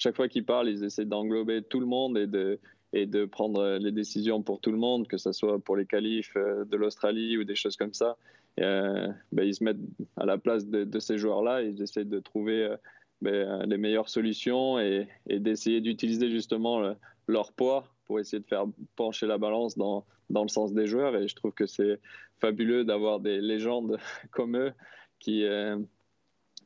chaque 0.00 0.16
fois 0.16 0.28
qu'ils 0.28 0.44
parlent, 0.44 0.68
ils 0.68 0.82
essaient 0.82 1.04
d'englober 1.04 1.62
tout 1.62 1.78
le 1.78 1.86
monde 1.86 2.16
et 2.16 2.26
de, 2.26 2.58
et 2.92 3.06
de 3.06 3.26
prendre 3.26 3.78
les 3.78 3.92
décisions 3.92 4.42
pour 4.42 4.60
tout 4.60 4.72
le 4.72 4.78
monde, 4.78 5.06
que 5.06 5.18
ce 5.18 5.30
soit 5.30 5.58
pour 5.58 5.76
les 5.76 5.86
qualifs 5.86 6.32
euh, 6.36 6.64
de 6.64 6.76
l'Australie 6.76 7.36
ou 7.36 7.44
des 7.44 7.54
choses 7.54 7.76
comme 7.76 7.92
ça. 7.92 8.16
Euh, 8.60 9.08
ben, 9.32 9.44
ils 9.44 9.54
se 9.54 9.64
mettent 9.64 9.80
à 10.16 10.26
la 10.26 10.38
place 10.38 10.66
de, 10.66 10.98
ces 10.98 11.18
joueurs-là, 11.18 11.62
ils 11.62 11.82
essaient 11.82 12.04
de 12.04 12.18
trouver 12.18 12.64
euh, 12.64 12.76
ben, 13.22 13.66
les 13.66 13.78
meilleures 13.78 14.08
solutions 14.08 14.78
et, 14.78 15.08
d'essayer 15.26 15.80
d'utiliser 15.80 16.30
justement 16.30 16.94
leur 17.26 17.52
poids 17.52 17.84
pour 18.06 18.20
essayer 18.20 18.40
de 18.40 18.46
faire 18.46 18.64
pencher 18.96 19.26
la 19.26 19.38
balance 19.38 19.78
dans, 19.78 20.04
le 20.30 20.48
sens 20.48 20.72
des 20.72 20.86
joueurs. 20.86 21.16
Et 21.16 21.28
je 21.28 21.36
trouve 21.36 21.52
que 21.52 21.66
c'est 21.66 22.00
fabuleux 22.38 22.84
d'avoir 22.84 23.20
des 23.20 23.40
légendes 23.40 23.98
comme 24.30 24.56
eux 24.56 24.72
qui, 25.18 25.44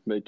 ben, 0.06 0.22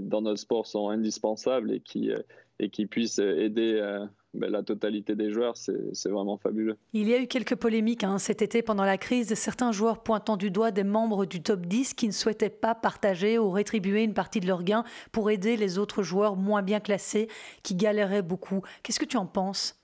dans 0.00 0.22
notre 0.22 0.40
sport, 0.40 0.66
sont 0.66 0.88
indispensables 0.88 1.72
et 1.72 1.80
qui 1.80 2.10
et 2.58 2.70
qui 2.70 2.86
puisse 2.86 3.18
aider 3.18 3.78
euh, 3.80 4.06
ben, 4.34 4.50
la 4.50 4.62
totalité 4.62 5.14
des 5.14 5.30
joueurs, 5.30 5.56
c'est 5.56 6.08
vraiment 6.08 6.36
fabuleux. 6.36 6.76
Il 6.92 7.08
y 7.08 7.14
a 7.14 7.20
eu 7.20 7.26
quelques 7.26 7.54
polémiques 7.54 8.04
hein, 8.04 8.18
cet 8.18 8.42
été 8.42 8.62
pendant 8.62 8.84
la 8.84 8.98
crise, 8.98 9.32
certains 9.34 9.72
joueurs 9.72 10.02
pointant 10.02 10.36
du 10.36 10.50
doigt 10.50 10.70
des 10.70 10.84
membres 10.84 11.24
du 11.24 11.42
top 11.42 11.66
10 11.66 11.94
qui 11.94 12.06
ne 12.06 12.12
souhaitaient 12.12 12.50
pas 12.50 12.74
partager 12.74 13.38
ou 13.38 13.50
rétribuer 13.50 14.02
une 14.02 14.14
partie 14.14 14.40
de 14.40 14.46
leurs 14.46 14.64
gains 14.64 14.84
pour 15.12 15.30
aider 15.30 15.56
les 15.56 15.78
autres 15.78 16.02
joueurs 16.02 16.36
moins 16.36 16.62
bien 16.62 16.80
classés 16.80 17.28
qui 17.62 17.74
galéraient 17.74 18.22
beaucoup. 18.22 18.62
Qu'est-ce 18.82 19.00
que 19.00 19.04
tu 19.04 19.16
en 19.16 19.26
penses? 19.26 19.78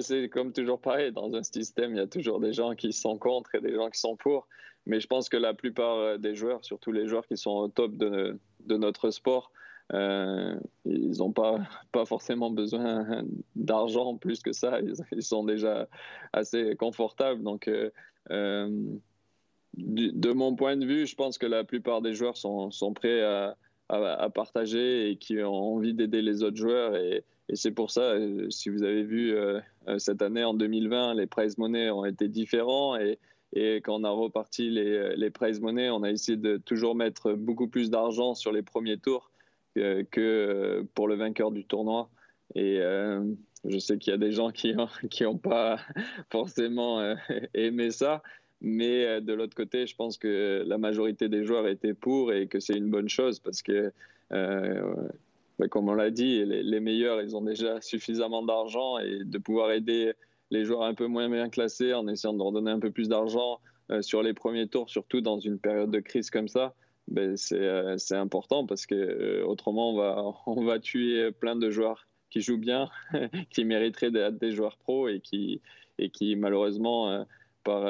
C'est 0.00 0.28
comme 0.28 0.52
toujours 0.52 0.78
pareil, 0.78 1.10
dans 1.12 1.32
un 1.34 1.42
système, 1.42 1.92
il 1.92 1.96
y 1.96 2.00
a 2.00 2.06
toujours 2.06 2.38
des 2.38 2.52
gens 2.52 2.74
qui 2.74 2.92
sont 2.92 3.16
contre 3.16 3.54
et 3.54 3.60
des 3.60 3.74
gens 3.74 3.88
qui 3.88 3.98
sont 3.98 4.16
pour. 4.16 4.46
Mais 4.86 5.00
je 5.00 5.06
pense 5.06 5.28
que 5.28 5.36
la 5.36 5.54
plupart 5.54 5.96
euh, 5.96 6.18
des 6.18 6.34
joueurs, 6.34 6.64
surtout 6.64 6.92
les 6.92 7.06
joueurs 7.06 7.26
qui 7.26 7.36
sont 7.36 7.50
au 7.50 7.68
top 7.68 7.96
de, 7.96 8.38
de 8.66 8.76
notre 8.76 9.10
sport, 9.10 9.52
euh, 9.92 10.54
ils 10.84 11.18
n'ont 11.18 11.32
pas, 11.92 12.04
forcément 12.04 12.50
besoin 12.50 13.24
d'argent 13.56 14.16
plus 14.16 14.40
que 14.40 14.52
ça. 14.52 14.80
Ils, 15.12 15.22
sont 15.22 15.44
déjà 15.44 15.88
assez 16.32 16.76
confortables. 16.76 17.42
Donc, 17.42 17.68
euh, 17.68 17.90
euh, 18.30 18.68
de 19.76 20.32
mon 20.32 20.56
point 20.56 20.76
de 20.76 20.86
vue, 20.86 21.06
je 21.06 21.14
pense 21.14 21.38
que 21.38 21.46
la 21.46 21.64
plupart 21.64 22.02
des 22.02 22.14
joueurs 22.14 22.36
sont, 22.36 22.70
prêts 22.94 23.22
à, 23.22 23.56
partager 24.34 25.10
et 25.10 25.16
qui 25.16 25.42
ont 25.42 25.74
envie 25.74 25.94
d'aider 25.94 26.22
les 26.22 26.42
autres 26.42 26.56
joueurs. 26.56 26.96
Et, 26.96 27.24
c'est 27.54 27.72
pour 27.72 27.90
ça, 27.90 28.14
si 28.48 28.68
vous 28.68 28.84
avez 28.84 29.02
vu 29.02 29.34
cette 29.98 30.22
année, 30.22 30.44
en 30.44 30.54
2020, 30.54 31.14
les 31.14 31.26
prize 31.26 31.58
money 31.58 31.90
ont 31.90 32.04
été 32.04 32.28
différents. 32.28 32.96
Et, 32.96 33.18
et 33.52 33.76
quand 33.78 34.00
on 34.00 34.04
a 34.04 34.10
reparti 34.10 34.70
les, 34.70 35.16
les 35.16 35.30
prize 35.30 35.60
money, 35.60 35.90
on 35.90 36.04
a 36.04 36.10
essayé 36.10 36.38
de 36.38 36.58
toujours 36.58 36.94
mettre 36.94 37.32
beaucoup 37.32 37.66
plus 37.66 37.90
d'argent 37.90 38.34
sur 38.34 38.52
les 38.52 38.62
premiers 38.62 38.98
tours 38.98 39.29
que, 39.74 40.10
euh, 40.18 40.82
pour 40.94 41.08
le 41.08 41.14
vainqueur 41.14 41.50
du 41.50 41.64
tournoi. 41.64 42.08
Et 42.54 42.78
euh, 42.80 43.22
je 43.64 43.78
sais 43.78 43.98
qu'il 43.98 44.10
y 44.10 44.14
a 44.14 44.18
des 44.18 44.32
gens 44.32 44.50
qui 44.50 44.74
n'ont 44.74 44.88
qui 45.10 45.24
ont 45.24 45.38
pas 45.38 45.78
forcément 46.30 47.00
euh, 47.00 47.14
aimé 47.54 47.90
ça. 47.90 48.22
Mais 48.62 49.22
de 49.22 49.32
l'autre 49.32 49.56
côté, 49.56 49.86
je 49.86 49.96
pense 49.96 50.18
que 50.18 50.62
la 50.66 50.76
majorité 50.76 51.30
des 51.30 51.46
joueurs 51.46 51.66
étaient 51.66 51.94
pour 51.94 52.30
et 52.30 52.46
que 52.46 52.60
c'est 52.60 52.74
une 52.74 52.90
bonne 52.90 53.08
chose 53.08 53.40
parce 53.40 53.62
que, 53.62 53.90
comme 54.28 55.88
on 55.88 55.94
l'a 55.94 56.10
dit, 56.10 56.44
les, 56.44 56.80
meilleurs, 56.80 57.22
ils 57.22 57.34
ont 57.34 57.40
déjà 57.40 57.80
suffisamment 57.80 58.42
d'argent 58.42 58.98
et 58.98 59.24
de 59.24 59.38
pouvoir 59.38 59.70
aider 59.70 60.12
les 60.50 60.66
joueurs 60.66 60.82
un 60.82 60.92
peu 60.92 61.06
moins 61.06 61.30
bien 61.30 61.48
classés 61.48 61.94
en 61.94 62.06
essayant 62.06 62.34
de 62.34 62.38
leur 62.38 62.52
donner 62.52 62.70
un 62.70 62.80
peu 62.80 62.90
plus 62.90 63.08
d'argent 63.08 63.60
sur 64.02 64.22
les 64.22 64.34
premiers 64.34 64.68
tours, 64.68 64.90
surtout 64.90 65.22
dans 65.22 65.38
une 65.38 65.58
période 65.58 65.90
de 65.90 66.00
crise 66.00 66.28
comme 66.28 66.48
ça, 66.48 66.74
ben 67.10 67.34
euh, 67.52 67.94
c'est 67.98 68.16
important 68.16 68.66
parce 68.66 68.86
que 68.86 68.94
euh, 68.94 69.44
autrement 69.44 69.90
on 69.90 69.96
va, 69.96 70.32
on 70.46 70.64
va 70.64 70.78
tuer 70.78 71.30
plein 71.32 71.56
de 71.56 71.70
joueurs 71.70 72.06
qui 72.30 72.40
jouent 72.40 72.58
bien, 72.58 72.88
qui 73.50 73.64
mériteraient 73.64 74.10
d'être 74.10 74.38
des 74.38 74.52
joueurs 74.52 74.76
pros 74.76 75.08
et 75.08 75.20
qui, 75.20 75.60
et 75.98 76.10
qui 76.10 76.36
malheureusement 76.36 77.10
euh, 77.10 77.24
par 77.62 77.84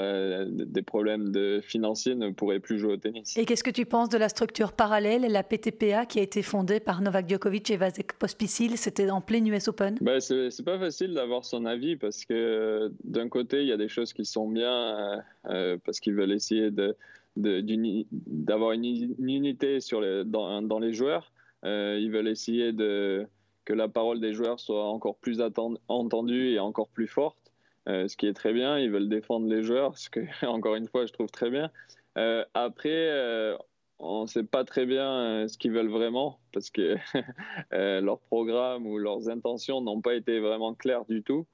des 0.49 0.83
problèmes 0.83 1.31
de 1.31 1.61
financiers 1.63 2.17
ne 2.17 2.31
pourraient 2.31 2.59
plus 2.59 2.81
jouer 2.81 2.95
au 2.95 2.97
tennis. 2.97 3.37
Et 3.37 3.47
qu'est-ce 3.47 3.63
que 3.63 3.71
tu 3.71 3.87
penses 3.87 4.09
de 4.09 4.19
la 4.19 4.29
structure 4.29 4.73
parallèle, 4.73 5.23
la 5.31 5.45
PTPA, 5.45 6.07
qui 6.07 6.19
a 6.19 6.23
été 6.23 6.43
fondée 6.43 6.81
par 6.81 7.01
Novak 7.01 7.29
Djokovic 7.29 7.71
et 7.71 7.77
Vasek 7.77 8.15
Pospisil? 8.15 8.77
C'était 8.77 9.09
en 9.11 9.21
plein 9.21 9.45
US 9.45 9.69
Open? 9.69 9.97
Ben, 10.01 10.19
C'est 10.19 10.65
pas 10.65 10.77
facile 10.77 11.15
d'avoir 11.15 11.45
son 11.45 11.67
avis 11.67 11.95
parce 11.95 12.25
que 12.25 12.93
d'un 13.05 13.29
côté, 13.29 13.61
il 13.61 13.69
y 13.69 13.73
a 13.73 13.77
des 13.77 13.89
choses 13.89 14.13
qui 14.13 14.25
sont 14.25 14.49
bien 14.49 15.23
parce 15.45 16.01
qu'ils 16.01 16.15
veulent 16.15 16.33
essayer 16.33 16.73
de 16.73 16.97
d'avoir 17.41 18.73
une, 18.73 18.85
unité 18.85 19.81
sur 19.81 20.01
dans, 20.25 20.79
les 20.79 20.93
joueurs. 20.93 21.33
Euh, 21.65 21.99
ils 22.01 22.11
veulent 22.11 22.29
essayer 22.29 22.73
de, 22.73 23.27
que 23.65 23.73
la 23.73 23.89
parole 23.89 24.21
des 24.21 24.33
joueurs 24.33 24.61
soit 24.61 24.85
encore 24.85 25.17
plus 25.17 25.41
entendue 25.89 26.51
et 26.51 26.59
encore 26.59 26.89
plus 26.89 27.07
forte, 27.07 27.53
euh, 27.89 28.09
ce 28.09 28.17
qui 28.17 28.27
est 28.27 28.33
très 28.33 28.53
bien. 28.53 28.79
Ils 28.79 28.91
veulent 28.91 29.09
défendre 29.09 29.47
les 29.49 29.63
joueurs, 29.63 29.97
ce 29.99 30.11
que, 30.11 30.21
encore 30.47 30.77
une 30.77 30.89
fois, 30.89 31.07
je 31.07 31.13
trouve 31.13 31.31
très 31.31 31.51
bien. 31.51 31.71
Euh, 32.19 32.45
après, 32.55 33.57
on 33.99 34.23
ne 34.23 34.27
sait 34.27 34.45
pas 34.45 34.65
très 34.65 34.87
bien 34.87 35.47
ce 35.47 35.59
qu'ils 35.59 35.73
veulent 35.73 35.91
vraiment 35.91 36.41
parce 36.53 36.71
que 36.71 36.97
leur 38.01 38.21
programme 38.21 38.87
ou 38.87 38.99
leurs 38.99 39.29
intentions 39.29 39.81
n'ont 39.81 40.01
pas 40.01 40.15
été 40.15 40.41
vraiment 40.41 40.75
claires 40.75 41.05
du 41.05 41.23
tout. 41.23 41.47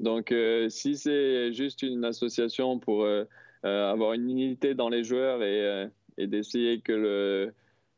Donc, 0.00 0.32
si 0.68 0.96
c'est 0.96 1.52
juste 1.52 1.82
une 1.82 2.04
association 2.04 2.78
pour 2.78 3.04
avoir 3.62 4.12
une 4.12 4.30
unité 4.30 4.74
dans 4.74 4.88
les 4.88 5.04
joueurs 5.04 5.42
et, 5.42 5.60
euh, 5.62 5.86
d'essayer 6.18 6.80
que 6.80 7.52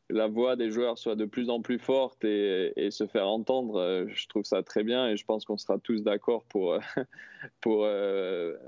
la 0.09 0.27
voix 0.27 0.55
des 0.55 0.71
joueurs 0.71 0.97
soit 0.97 1.15
de 1.15 1.25
plus 1.25 1.49
en 1.49 1.61
plus 1.61 1.79
forte 1.79 2.25
et, 2.25 2.73
et, 2.75 2.91
se 2.91 3.07
faire 3.07 3.27
entendre, 3.27 3.77
euh, 3.79 4.05
je 4.09 4.27
trouve 4.27 4.43
ça 4.43 4.61
très 4.61 4.83
bien 4.83 5.07
et 5.07 5.15
je 5.15 5.25
pense 5.25 5.45
qu'on 5.45 5.57
sera 5.57 5.79
tous 5.79 6.03
d'accord 6.03 6.43
pour, 6.45 6.77
pour, 7.61 7.87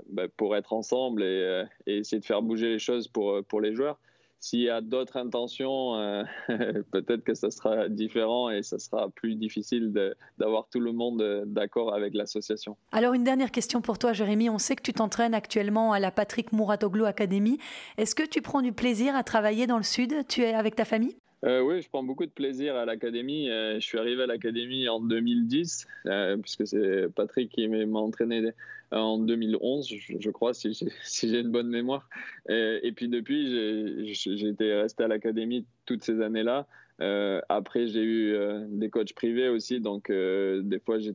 bah, 0.08 0.28
pour 0.36 0.56
être 0.56 0.72
ensemble 0.72 1.22
et, 1.22 1.64
et, 1.86 1.98
essayer 1.98 2.20
de 2.20 2.24
faire 2.24 2.42
bouger 2.42 2.70
les 2.70 2.78
choses 2.78 3.08
pour, 3.08 3.44
pour 3.44 3.60
les 3.60 3.74
joueurs. 3.74 3.98
S'il 4.44 4.60
y 4.60 4.68
a 4.68 4.82
d'autres 4.82 5.16
intentions, 5.16 5.94
euh, 5.94 6.22
peut-être 6.92 7.24
que 7.24 7.32
ça 7.32 7.50
sera 7.50 7.88
différent 7.88 8.50
et 8.50 8.62
ça 8.62 8.78
sera 8.78 9.08
plus 9.08 9.36
difficile 9.36 9.90
d'avoir 10.36 10.68
tout 10.68 10.80
le 10.80 10.92
monde 10.92 11.22
euh, 11.22 11.44
d'accord 11.46 11.94
avec 11.94 12.12
l'association. 12.12 12.76
Alors 12.92 13.14
une 13.14 13.24
dernière 13.24 13.50
question 13.50 13.80
pour 13.80 13.98
toi, 13.98 14.12
Jérémy. 14.12 14.50
On 14.50 14.58
sait 14.58 14.76
que 14.76 14.82
tu 14.82 14.92
t'entraînes 14.92 15.32
actuellement 15.32 15.94
à 15.94 15.98
la 15.98 16.10
Patrick 16.10 16.52
Mouratoglou 16.52 17.06
Academy. 17.06 17.56
Est-ce 17.96 18.14
que 18.14 18.22
tu 18.22 18.42
prends 18.42 18.60
du 18.60 18.74
plaisir 18.74 19.16
à 19.16 19.22
travailler 19.22 19.66
dans 19.66 19.78
le 19.78 19.82
Sud? 19.82 20.12
Tu 20.28 20.42
es 20.42 20.52
avec 20.52 20.76
ta 20.76 20.84
famille? 20.84 21.16
Euh, 21.44 21.60
oui, 21.60 21.82
je 21.82 21.88
prends 21.88 22.02
beaucoup 22.02 22.26
de 22.26 22.30
plaisir 22.30 22.76
à 22.76 22.84
l'académie. 22.84 23.46
je 23.48 23.80
suis 23.80 23.98
arrivé 23.98 24.22
à 24.22 24.26
l'académie 24.26 24.88
en 24.88 25.00
2010, 25.00 25.86
puisque 26.42 26.66
c'est 26.66 27.08
Patrick 27.14 27.50
qui 27.50 27.68
m'a 27.68 27.98
entraîné 27.98 28.52
en 28.90 29.18
2011, 29.18 29.88
je, 30.18 30.30
crois, 30.30 30.54
si 30.54 30.74
j'ai 31.22 31.40
une 31.40 31.50
bonne 31.50 31.68
mémoire. 31.68 32.08
Et, 32.48 32.92
puis 32.96 33.08
depuis, 33.08 34.04
j'ai 34.14 34.48
été 34.48 34.74
resté 34.74 35.04
à 35.04 35.08
l'académie 35.08 35.66
toutes 35.86 36.02
ces 36.02 36.20
années-là. 36.20 36.66
Euh, 37.00 37.40
après, 37.48 37.88
j'ai 37.88 38.02
eu 38.02 38.34
euh, 38.34 38.66
des 38.68 38.88
coachs 38.88 39.14
privés 39.14 39.48
aussi, 39.48 39.80
donc 39.80 40.10
euh, 40.10 40.62
des 40.62 40.78
fois, 40.78 40.98
je 41.00 41.10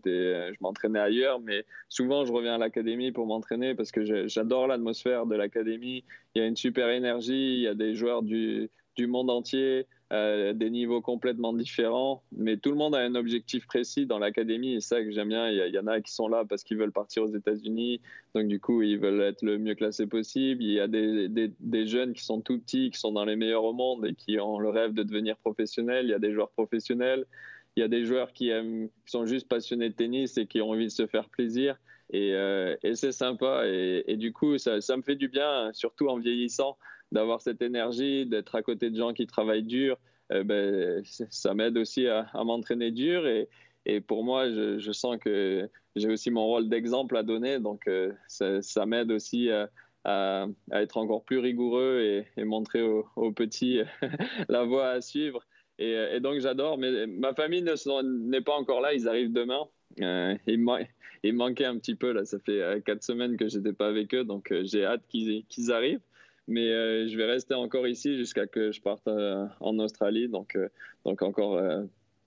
m'entraînais 0.60 1.00
ailleurs, 1.00 1.40
mais 1.40 1.66
souvent, 1.88 2.26
je 2.26 2.34
reviens 2.34 2.56
à 2.56 2.58
l'académie 2.58 3.12
pour 3.12 3.26
m'entraîner 3.26 3.76
parce 3.76 3.92
que 3.92 4.28
j'adore 4.28 4.68
l'atmosphère 4.68 5.26
de 5.26 5.36
l'académie. 5.36 6.04
Il 6.36 6.42
y 6.42 6.46
a 6.46 6.48
une 6.48 6.58
super 6.58 6.90
énergie, 6.90 7.54
il 7.56 7.62
y 7.62 7.68
a 7.68 7.76
des 7.76 7.96
joueurs 7.96 8.24
du 8.24 8.70
monde 8.98 9.30
entier. 9.30 9.88
Euh, 10.12 10.54
des 10.54 10.72
niveaux 10.72 11.02
complètement 11.02 11.54
différents, 11.54 12.24
mais 12.32 12.58
tout 12.58 12.72
le 12.72 12.78
monde 12.78 12.96
a 12.96 13.00
un 13.00 13.14
objectif 13.14 13.68
précis 13.68 14.08
dans 14.08 14.18
l'académie 14.18 14.74
et 14.74 14.80
ça 14.80 15.04
que 15.04 15.12
j'aime 15.12 15.30
bien. 15.30 15.52
Il 15.52 15.72
y, 15.72 15.78
en 15.78 15.86
a 15.86 16.02
qui 16.02 16.12
sont 16.12 16.28
là 16.28 16.44
parce 16.50 16.64
qu'ils 16.64 16.78
veulent 16.78 16.92
partir 16.92 17.22
aux 17.22 17.28
États-Unis, 17.28 18.02
donc 18.34 18.48
du 18.48 18.60
coup 18.60 18.82
ils 18.82 18.98
veulent 18.98 19.22
être 19.22 19.44
le 19.44 19.60
mieux 19.60 19.76
classé 19.76 20.08
possible. 20.08 20.64
Il 20.64 20.72
y 20.72 20.80
a 20.80 20.88
des, 20.88 21.30
des, 21.60 21.86
jeunes 21.86 22.14
qui 22.14 22.24
sont 22.24 22.42
tout 22.42 22.58
petits, 22.58 22.90
qui 22.90 23.00
sont 23.00 23.12
dans 23.12 23.24
les 23.24 23.36
meilleurs 23.36 23.64
au 23.64 23.74
monde 23.74 24.04
et 24.08 24.16
qui 24.16 24.40
ont 24.40 24.58
le 24.58 24.70
rêve 24.70 24.94
de 24.94 25.04
devenir 25.04 25.38
professionnels. 25.38 26.08
Il 26.08 26.10
y 26.10 26.16
a 26.16 26.20
des 26.20 26.34
joueurs 26.34 26.50
professionnels. 26.50 27.28
Il 27.76 27.82
y 27.82 27.84
a 27.84 27.88
des 27.88 28.04
joueurs 28.04 28.34
qui, 28.34 28.50
aiment, 28.50 28.90
qui 29.06 29.12
sont 29.12 29.28
juste 29.28 29.48
passionnés 29.48 29.90
de 29.90 29.94
tennis 29.94 30.40
et 30.40 30.48
qui 30.48 30.60
ont 30.60 30.72
envie 30.72 30.86
de 30.86 30.92
se 30.92 31.06
faire 31.06 31.30
plaisir. 31.30 31.78
Et, 32.12 32.34
euh, 32.34 32.76
et 32.82 32.96
c'est 32.96 33.12
sympa. 33.12 33.68
Et, 33.68 34.06
et, 34.08 34.18
du 34.18 34.34
coup, 34.34 34.58
ça, 34.58 34.82
ça 34.82 34.98
me 34.98 35.04
fait 35.04 35.16
du 35.16 35.28
bien, 35.28 35.70
surtout 35.74 36.08
en 36.08 36.18
vieillissant 36.18 36.80
d'avoir 37.12 37.42
cette 37.42 37.62
énergie, 37.62 38.26
d'être 38.26 38.56
à 38.56 38.62
côté 38.62 38.90
de 38.90 38.96
gens 38.96 39.14
qui 39.14 39.28
travaillent 39.28 39.64
dur, 39.64 39.98
euh, 40.32 40.44
ben, 40.44 41.04
ça 41.04 41.54
m'aide 41.54 41.78
aussi 41.78 42.08
à, 42.08 42.30
m'entraîner 42.36 42.92
dur. 42.92 43.28
Et, 43.28 43.50
et, 43.86 44.02
pour 44.02 44.24
moi, 44.24 44.50
je, 44.50 44.92
sens 44.92 45.18
que 45.18 45.70
j'ai 45.96 46.10
aussi 46.10 46.32
mon 46.32 46.46
rôle 46.46 46.70
d'exemple 46.70 47.18
à 47.18 47.24
donner. 47.24 47.60
Donc, 47.60 47.88
euh, 47.88 48.12
ça, 48.28 48.86
m'aide 48.86 49.12
aussi 49.12 49.50
à, 49.50 49.70
à, 50.04 50.48
être 50.74 50.98
encore 50.98 51.24
plus 51.24 51.40
rigoureux 51.40 52.26
et, 52.38 52.44
montrer 52.44 52.82
aux, 52.82 53.32
petits 53.32 53.82
la 54.50 54.64
voie 54.64 54.90
à 54.90 55.02
suivre. 55.02 55.44
Et, 55.80 55.94
et 56.14 56.20
donc, 56.20 56.40
j'adore. 56.40 56.78
Mais 56.78 57.08
ma 57.08 57.34
famille 57.34 57.64
n'est 57.64 58.42
pas 58.42 58.56
encore 58.56 58.82
là. 58.82 58.94
Ils 58.94 59.08
arrivent 59.08 59.34
demain. 59.34 59.68
Euh, 60.02 60.36
il, 60.46 60.60
me 60.60 61.32
manquait 61.32 61.66
un 61.66 61.80
petit 61.80 61.96
peu. 61.96 62.12
Là. 62.12 62.26
Ça 62.26 62.38
fait 62.40 62.84
quatre 62.86 63.04
semaines 63.04 63.36
que 63.36 63.50
je 63.50 63.58
n'étais 63.58 63.74
pas 63.74 63.88
avec 63.88 64.14
eux. 64.14 64.24
Donc, 64.24 64.54
j'ai 64.62 64.86
hâte 64.86 65.08
qu'ils 65.08 65.72
arrivent 65.72 66.02
mais 66.50 66.68
euh, 66.70 67.08
je 67.08 67.16
vais 67.16 67.26
rester 67.26 67.54
encore 67.54 67.88
ici 67.88 68.18
jusqu'à 68.18 68.48
que 68.48 68.72
je 68.72 68.82
parte 68.82 69.08
euh, 69.08 69.46
en 69.60 69.78
Australie, 69.80 70.28
donc, 70.28 70.56
euh, 70.56 70.68
donc 71.06 71.22
encore 71.22 71.62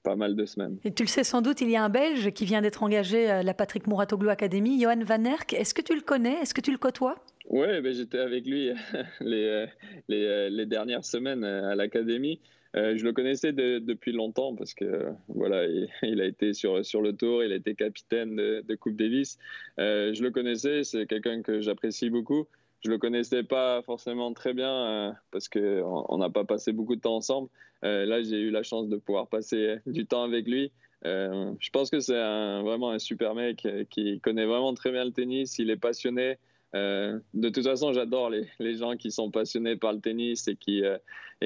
pas 0.02 0.16
mal 0.16 0.34
de 0.34 0.46
semaines. 0.46 0.78
Et 0.84 0.92
tu 0.92 1.02
le 1.02 1.08
sais 1.08 1.24
sans 1.24 1.42
doute, 1.42 1.60
il 1.60 1.70
y 1.70 1.76
a 1.76 1.84
un 1.84 1.88
Belge 1.88 2.30
qui 2.30 2.44
vient 2.44 2.62
d'être 2.62 2.82
engagé 2.82 3.28
à 3.28 3.42
la 3.42 3.54
Patrick 3.54 3.86
Mouratoglou 3.86 4.30
Academy, 4.30 4.80
Johan 4.80 5.04
Van 5.04 5.24
Erck. 5.24 5.52
Est-ce 5.52 5.74
que 5.74 5.82
tu 5.82 5.94
le 5.94 6.00
connais? 6.00 6.40
Est-ce 6.40 6.54
que 6.54 6.60
tu 6.60 6.72
le 6.72 6.78
côtoies? 6.78 7.16
Oui, 7.50 7.80
ben 7.80 7.92
j'étais 7.92 8.18
avec 8.18 8.46
lui 8.46 8.70
les, 9.20 9.66
les, 10.08 10.50
les, 10.50 10.66
dernières 10.66 11.04
semaines 11.04 11.44
à 11.44 11.74
l'académie. 11.74 12.40
je 12.74 13.04
le 13.04 13.12
connaissais 13.12 13.52
depuis 13.52 14.12
longtemps 14.12 14.54
parce 14.54 14.74
que 14.74 15.08
voilà, 15.28 15.66
il, 16.02 16.20
a 16.20 16.24
été 16.24 16.52
sur, 16.52 16.84
sur 16.84 17.02
le 17.02 17.12
tour, 17.12 17.42
il 17.44 17.52
a 17.52 17.56
été 17.56 17.74
capitaine 17.74 18.36
de, 18.36 18.64
de 18.66 18.74
Coupe 18.76 18.96
Davis. 18.96 19.38
je 19.78 20.22
le 20.22 20.30
connaissais, 20.30 20.84
c'est 20.84 21.06
quelqu'un 21.06 21.42
que 21.42 21.60
j'apprécie 21.60 22.10
beaucoup 22.10 22.46
je 22.84 22.90
le 22.90 22.98
connaissais 22.98 23.42
pas 23.42 23.82
forcément 23.82 24.32
très 24.32 24.54
bien 24.54 24.70
euh, 24.70 25.12
parce 25.30 25.48
que 25.48 25.82
on 25.84 26.18
n'a 26.18 26.30
pas 26.30 26.44
passé 26.44 26.72
beaucoup 26.72 26.96
de 26.96 27.00
temps 27.00 27.16
ensemble. 27.16 27.48
Euh, 27.84 28.04
là, 28.06 28.22
j'ai 28.22 28.38
eu 28.38 28.50
la 28.50 28.62
chance 28.62 28.88
de 28.88 28.96
pouvoir 28.96 29.28
passer 29.28 29.76
du 29.86 30.06
temps 30.06 30.24
avec 30.24 30.46
lui. 30.46 30.72
Euh, 31.04 31.52
je 31.58 31.70
pense 31.70 31.90
que 31.90 32.00
c'est 32.00 32.14
vraiment 32.14 32.90
un 32.90 32.98
super 32.98 33.34
mec 33.34 33.66
qui 33.90 34.20
connaît 34.20 34.46
vraiment 34.46 34.74
très 34.74 34.90
bien 34.90 35.04
le 35.04 35.12
tennis. 35.12 35.58
Il 35.58 35.70
est 35.70 35.76
passionné. 35.76 36.38
de 36.74 37.48
toute 37.48 37.64
façon, 37.64 37.92
j'adore 37.92 38.30
les, 38.30 38.76
gens 38.76 38.96
qui 38.96 39.10
sont 39.10 39.30
passionnés 39.30 39.76
par 39.76 39.92
le 39.92 40.00
tennis 40.00 40.48
et 40.48 40.56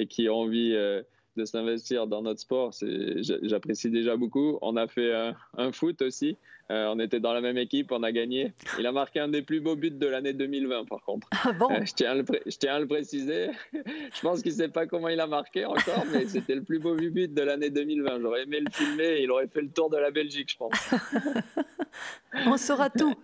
qui 0.06 0.28
ont 0.28 0.34
envie 0.34 0.74
de 1.36 1.44
s'investir 1.44 2.06
dans 2.06 2.22
notre 2.22 2.40
sport. 2.40 2.72
J'apprécie 3.42 3.90
déjà 3.90 4.16
beaucoup. 4.16 4.58
On 4.62 4.76
a 4.76 4.86
fait 4.86 5.12
un, 5.56 5.72
foot 5.72 6.02
aussi. 6.02 6.36
Euh, 6.70 6.92
on 6.92 6.98
était 6.98 7.20
dans 7.20 7.32
la 7.32 7.40
même 7.40 7.58
équipe, 7.58 7.92
on 7.92 8.02
a 8.02 8.10
gagné. 8.10 8.52
Il 8.78 8.86
a 8.86 8.92
marqué 8.92 9.20
un 9.20 9.28
des 9.28 9.42
plus 9.42 9.60
beaux 9.60 9.76
buts 9.76 9.90
de 9.92 10.06
l'année 10.06 10.32
2020, 10.32 10.86
par 10.86 11.00
contre. 11.02 11.28
Ah 11.44 11.52
bon? 11.52 11.70
Euh, 11.70 11.84
je, 11.84 11.92
tiens 11.94 12.10
à 12.10 12.14
le 12.16 12.24
je, 12.44 12.56
tiens 12.56 12.74
à 12.74 12.80
le 12.80 12.88
préciser. 12.88 13.50
je 13.72 14.20
pense 14.20 14.42
qu'il 14.42 14.50
ne 14.50 14.56
sait 14.56 14.68
pas 14.68 14.86
comment 14.86 15.08
il 15.08 15.20
a 15.20 15.28
marqué 15.28 15.64
encore, 15.64 16.04
mais 16.12 16.26
c'était 16.26 16.56
le 16.56 16.64
plus 16.64 16.80
beau 16.80 16.96
but 16.96 17.32
de 17.32 17.42
l'année 17.42 17.70
2020. 17.70 18.20
J'aurais 18.20 18.42
aimé 18.42 18.60
le 18.60 18.70
filmer. 18.72 19.22
Il 19.22 19.30
aurait 19.30 19.46
fait 19.46 19.62
le 19.62 19.70
tour 19.70 19.90
de 19.90 19.96
la 19.96 20.10
Belgique, 20.10 20.50
je 20.50 20.56
pense. 20.56 20.94
on 22.46 22.56
saura 22.56 22.90
tout. 22.90 23.14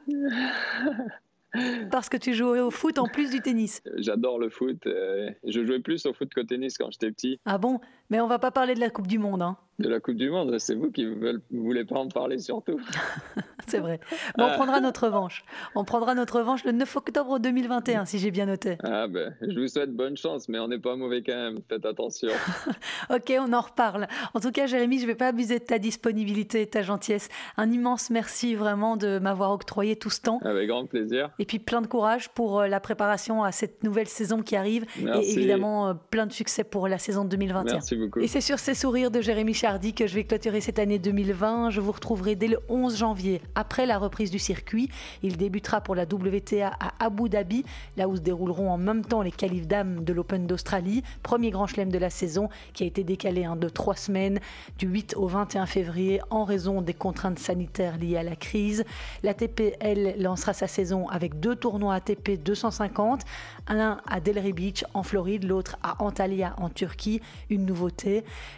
Parce 1.90 2.08
que 2.08 2.16
tu 2.16 2.32
jouais 2.32 2.60
au 2.60 2.70
foot 2.70 2.98
en 2.98 3.06
plus 3.06 3.30
du 3.30 3.40
tennis. 3.40 3.82
J'adore 3.96 4.38
le 4.38 4.48
foot. 4.48 4.86
Euh, 4.86 5.30
je 5.46 5.64
jouais 5.64 5.80
plus 5.80 6.06
au 6.06 6.14
foot 6.14 6.32
qu'au 6.32 6.44
tennis 6.44 6.78
quand 6.78 6.90
j'étais 6.90 7.10
petit. 7.10 7.40
Ah 7.44 7.58
bon? 7.58 7.80
Mais 8.12 8.20
on 8.20 8.26
va 8.26 8.38
pas 8.38 8.50
parler 8.50 8.74
de 8.74 8.80
la 8.80 8.90
Coupe 8.90 9.06
du 9.06 9.18
Monde. 9.18 9.40
Hein 9.40 9.56
de 9.78 9.88
la 9.88 10.00
Coupe 10.00 10.16
du 10.16 10.30
Monde. 10.30 10.56
C'est 10.58 10.74
vous 10.74 10.90
qui 10.90 11.04
ne 11.04 11.38
voulez 11.50 11.84
pas 11.84 11.96
en 11.96 12.08
parler 12.08 12.38
surtout. 12.38 12.80
c'est 13.66 13.78
vrai. 13.78 14.00
on 14.38 14.44
ah. 14.44 14.54
prendra 14.54 14.80
notre 14.80 15.06
revanche. 15.06 15.44
On 15.74 15.84
prendra 15.84 16.14
notre 16.14 16.38
revanche 16.38 16.64
le 16.64 16.72
9 16.72 16.96
octobre 16.96 17.38
2021, 17.38 18.04
si 18.04 18.18
j'ai 18.18 18.30
bien 18.30 18.46
noté. 18.46 18.78
Ah 18.82 19.08
ben, 19.08 19.34
je 19.40 19.58
vous 19.58 19.68
souhaite 19.68 19.92
bonne 19.94 20.16
chance, 20.16 20.48
mais 20.48 20.58
on 20.58 20.68
n'est 20.68 20.78
pas 20.78 20.96
mauvais 20.96 21.22
quand 21.22 21.34
même. 21.34 21.58
Faites 21.68 21.84
attention. 21.84 22.30
ok, 23.10 23.32
on 23.40 23.52
en 23.52 23.60
reparle. 23.60 24.08
En 24.34 24.40
tout 24.40 24.52
cas, 24.52 24.66
Jérémy, 24.66 24.98
je 24.98 25.02
ne 25.02 25.08
vais 25.08 25.14
pas 25.14 25.28
abuser 25.28 25.58
de 25.58 25.64
ta 25.64 25.78
disponibilité 25.78 26.62
et 26.62 26.66
ta 26.66 26.82
gentillesse. 26.82 27.28
Un 27.56 27.70
immense 27.70 28.10
merci 28.10 28.54
vraiment 28.54 28.96
de 28.96 29.18
m'avoir 29.18 29.50
octroyé 29.52 29.96
tout 29.96 30.10
ce 30.10 30.20
temps. 30.20 30.38
Avec 30.44 30.68
grand 30.68 30.86
plaisir. 30.86 31.30
Et 31.38 31.44
puis 31.44 31.58
plein 31.58 31.82
de 31.82 31.86
courage 31.86 32.28
pour 32.30 32.60
euh, 32.60 32.66
la 32.68 32.80
préparation 32.80 33.42
à 33.42 33.52
cette 33.52 33.82
nouvelle 33.82 34.08
saison 34.08 34.42
qui 34.42 34.54
arrive. 34.54 34.84
Et 34.98 35.32
évidemment, 35.32 35.88
euh, 35.88 35.94
plein 36.10 36.26
de 36.26 36.32
succès 36.32 36.62
pour 36.62 36.88
la 36.88 36.98
saison 36.98 37.24
2021. 37.24 37.72
Merci 37.74 37.96
beaucoup. 37.96 38.01
Et 38.20 38.26
c'est 38.26 38.40
sur 38.40 38.58
ces 38.58 38.74
sourires 38.74 39.10
de 39.10 39.20
Jérémy 39.20 39.56
dit 39.80 39.92
que 39.92 40.06
je 40.06 40.14
vais 40.14 40.24
clôturer 40.24 40.60
cette 40.60 40.78
année 40.78 40.98
2020. 40.98 41.70
Je 41.70 41.80
vous 41.80 41.92
retrouverai 41.92 42.34
dès 42.34 42.48
le 42.48 42.58
11 42.68 42.96
janvier, 42.96 43.40
après 43.54 43.86
la 43.86 43.98
reprise 43.98 44.30
du 44.30 44.38
circuit. 44.38 44.88
Il 45.22 45.36
débutera 45.36 45.80
pour 45.80 45.94
la 45.94 46.04
WTA 46.04 46.72
à 46.80 47.04
Abu 47.04 47.28
Dhabi, 47.28 47.64
là 47.96 48.08
où 48.08 48.16
se 48.16 48.20
dérouleront 48.20 48.70
en 48.70 48.78
même 48.78 49.04
temps 49.04 49.22
les 49.22 49.30
qualifs 49.30 49.66
dames 49.66 50.04
de 50.04 50.12
l'Open 50.12 50.46
d'Australie, 50.46 51.02
premier 51.22 51.50
grand 51.50 51.66
chelem 51.66 51.90
de 51.90 51.98
la 51.98 52.10
saison 52.10 52.48
qui 52.72 52.84
a 52.84 52.86
été 52.86 53.04
décalé 53.04 53.46
de 53.56 53.68
trois 53.68 53.96
semaines, 53.96 54.40
du 54.78 54.86
8 54.86 55.14
au 55.16 55.26
21 55.26 55.66
février, 55.66 56.20
en 56.30 56.44
raison 56.44 56.82
des 56.82 56.94
contraintes 56.94 57.38
sanitaires 57.38 57.98
liées 57.98 58.16
à 58.16 58.22
la 58.22 58.36
crise. 58.36 58.84
L'ATP, 59.22 59.74
elle, 59.80 60.14
lancera 60.18 60.52
sa 60.52 60.66
saison 60.66 61.08
avec 61.08 61.40
deux 61.40 61.56
tournois 61.56 61.94
ATP 61.94 62.42
250, 62.42 63.22
l'un 63.68 63.98
à 64.06 64.20
Delray 64.20 64.52
Beach 64.52 64.84
en 64.94 65.02
Floride, 65.02 65.44
l'autre 65.44 65.76
à 65.82 66.02
Antalya 66.02 66.54
en 66.58 66.68
Turquie, 66.68 67.20
une 67.50 67.66
nouveauté. 67.66 67.91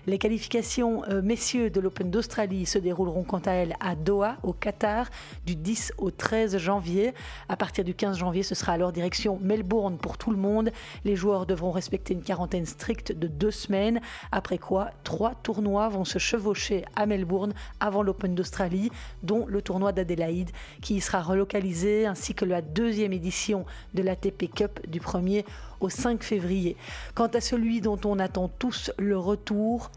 Les 0.07 0.19
qualifications 0.19 1.05
euh, 1.05 1.23
messieurs 1.23 1.71
de 1.71 1.81
l'Open 1.81 2.11
d'Australie 2.11 2.67
se 2.67 2.79
dérouleront 2.79 3.25
quant 3.25 3.43
à 3.45 3.53
elles 3.53 3.77
à 3.81 3.95
Doha, 3.95 4.37
au 4.43 4.53
Qatar, 4.53 5.09
du 5.47 5.57
10 5.57 5.93
au 5.99 6.11
13 6.11 6.59
janvier. 6.59 7.15
À 7.49 7.57
partir 7.57 7.85
du 7.85 7.95
15 7.95 8.19
janvier, 8.19 8.43
ce 8.43 8.55
sera 8.55 8.73
alors 8.73 8.93
direction 8.93 9.39
Melbourne 9.43 9.99
pour 9.99 10.19
tout 10.19 10.31
le 10.31 10.37
monde. 10.37 10.71
Les 11.05 11.17
joueurs 11.17 11.47
devront 11.47 11.71
respecter 11.71 12.15
une 12.15 12.23
quarantaine 12.23 12.67
stricte 12.67 13.13
de 13.13 13.27
deux 13.27 13.51
semaines, 13.51 14.01
après 14.33 14.59
quoi 14.59 14.91
trois 15.05 15.35
tournois 15.43 15.89
vont 15.89 16.05
se 16.05 16.19
chevaucher 16.19 16.85
à 16.97 17.07
Melbourne 17.07 17.53
avant 17.81 18.03
l'Open 18.03 18.35
d'Australie, 18.35 18.91
dont 19.23 19.47
le 19.47 19.63
tournoi 19.63 19.93
d'Adélaïde 19.93 20.51
qui 20.83 20.97
y 20.97 21.01
sera 21.01 21.23
relocalisé, 21.23 22.07
ainsi 22.07 22.35
que 22.35 22.45
la 22.45 22.63
deuxième 22.63 23.13
édition 23.13 23.65
de 23.95 24.03
l'ATP 24.03 24.53
Cup 24.55 24.81
du 24.89 25.01
1er 25.01 25.45
au 25.81 25.89
5 25.89 26.23
février. 26.23 26.77
Quant 27.15 27.27
à 27.27 27.41
celui 27.41 27.81
dont 27.81 28.01
on 28.05 28.19
attend 28.19 28.49
tous 28.49 28.91
le 28.99 29.17
retour, 29.19 29.91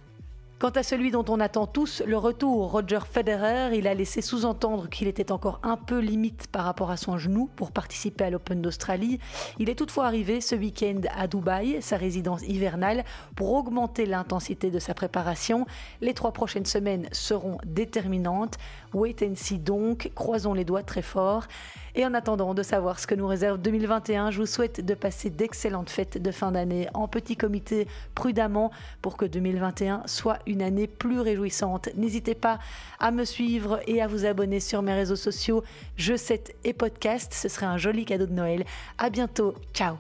Quant 0.59 0.69
à 0.69 0.81
celui 0.81 1.11
dont 1.11 1.25
on 1.29 1.39
attend 1.39 1.67
tous 1.67 2.01
le 2.03 2.17
retour, 2.17 2.71
Roger 2.71 3.01
Federer, 3.07 3.77
il 3.77 3.85
a 3.85 3.93
laissé 3.93 4.23
sous-entendre 4.23 4.89
qu'il 4.89 5.07
était 5.07 5.31
encore 5.31 5.59
un 5.61 5.77
peu 5.77 5.99
limite 5.99 6.47
par 6.47 6.65
rapport 6.65 6.89
à 6.89 6.97
son 6.97 7.19
genou 7.19 7.47
pour 7.55 7.71
participer 7.71 8.23
à 8.23 8.31
l'Open 8.31 8.59
d'Australie. 8.59 9.19
Il 9.59 9.69
est 9.69 9.75
toutefois 9.75 10.07
arrivé 10.07 10.41
ce 10.41 10.55
week-end 10.55 11.01
à 11.15 11.27
Dubaï, 11.27 11.79
sa 11.83 11.95
résidence 11.95 12.41
hivernale, 12.41 13.05
pour 13.35 13.53
augmenter 13.53 14.07
l'intensité 14.07 14.71
de 14.71 14.79
sa 14.79 14.95
préparation. 14.95 15.67
Les 16.01 16.15
trois 16.15 16.31
prochaines 16.31 16.65
semaines 16.65 17.07
seront 17.11 17.59
déterminantes. 17.63 18.57
Wait 18.93 19.23
and 19.23 19.35
see 19.35 19.59
donc, 19.59 20.11
croisons 20.15 20.53
les 20.53 20.65
doigts 20.65 20.83
très 20.83 21.01
fort. 21.01 21.47
Et 21.95 22.05
en 22.05 22.13
attendant 22.13 22.53
de 22.53 22.61
savoir 22.61 22.99
ce 22.99 23.07
que 23.07 23.15
nous 23.15 23.25
réserve 23.27 23.57
2021, 23.59 24.29
je 24.29 24.39
vous 24.39 24.45
souhaite 24.45 24.85
de 24.85 24.93
passer 24.93 25.29
d'excellentes 25.29 25.89
fêtes 25.89 26.21
de 26.21 26.31
fin 26.31 26.51
d'année 26.51 26.87
en 26.93 27.07
petit 27.07 27.35
comité 27.35 27.87
prudemment 28.13 28.71
pour 29.01 29.17
que 29.17 29.25
2021 29.25 30.03
soit 30.05 30.39
une 30.45 30.61
année 30.61 30.87
plus 30.87 31.19
réjouissante. 31.19 31.89
N'hésitez 31.95 32.35
pas 32.35 32.59
à 32.99 33.11
me 33.11 33.25
suivre 33.25 33.79
et 33.87 34.01
à 34.01 34.07
vous 34.07 34.25
abonner 34.25 34.59
sur 34.59 34.81
mes 34.81 34.93
réseaux 34.93 35.15
sociaux, 35.15 35.63
Je 35.95 36.15
7 36.15 36.55
et 36.63 36.73
podcast. 36.73 37.33
Ce 37.33 37.49
serait 37.49 37.65
un 37.65 37.77
joli 37.77 38.05
cadeau 38.05 38.27
de 38.27 38.33
Noël. 38.33 38.63
À 38.97 39.09
bientôt. 39.09 39.55
Ciao. 39.73 39.95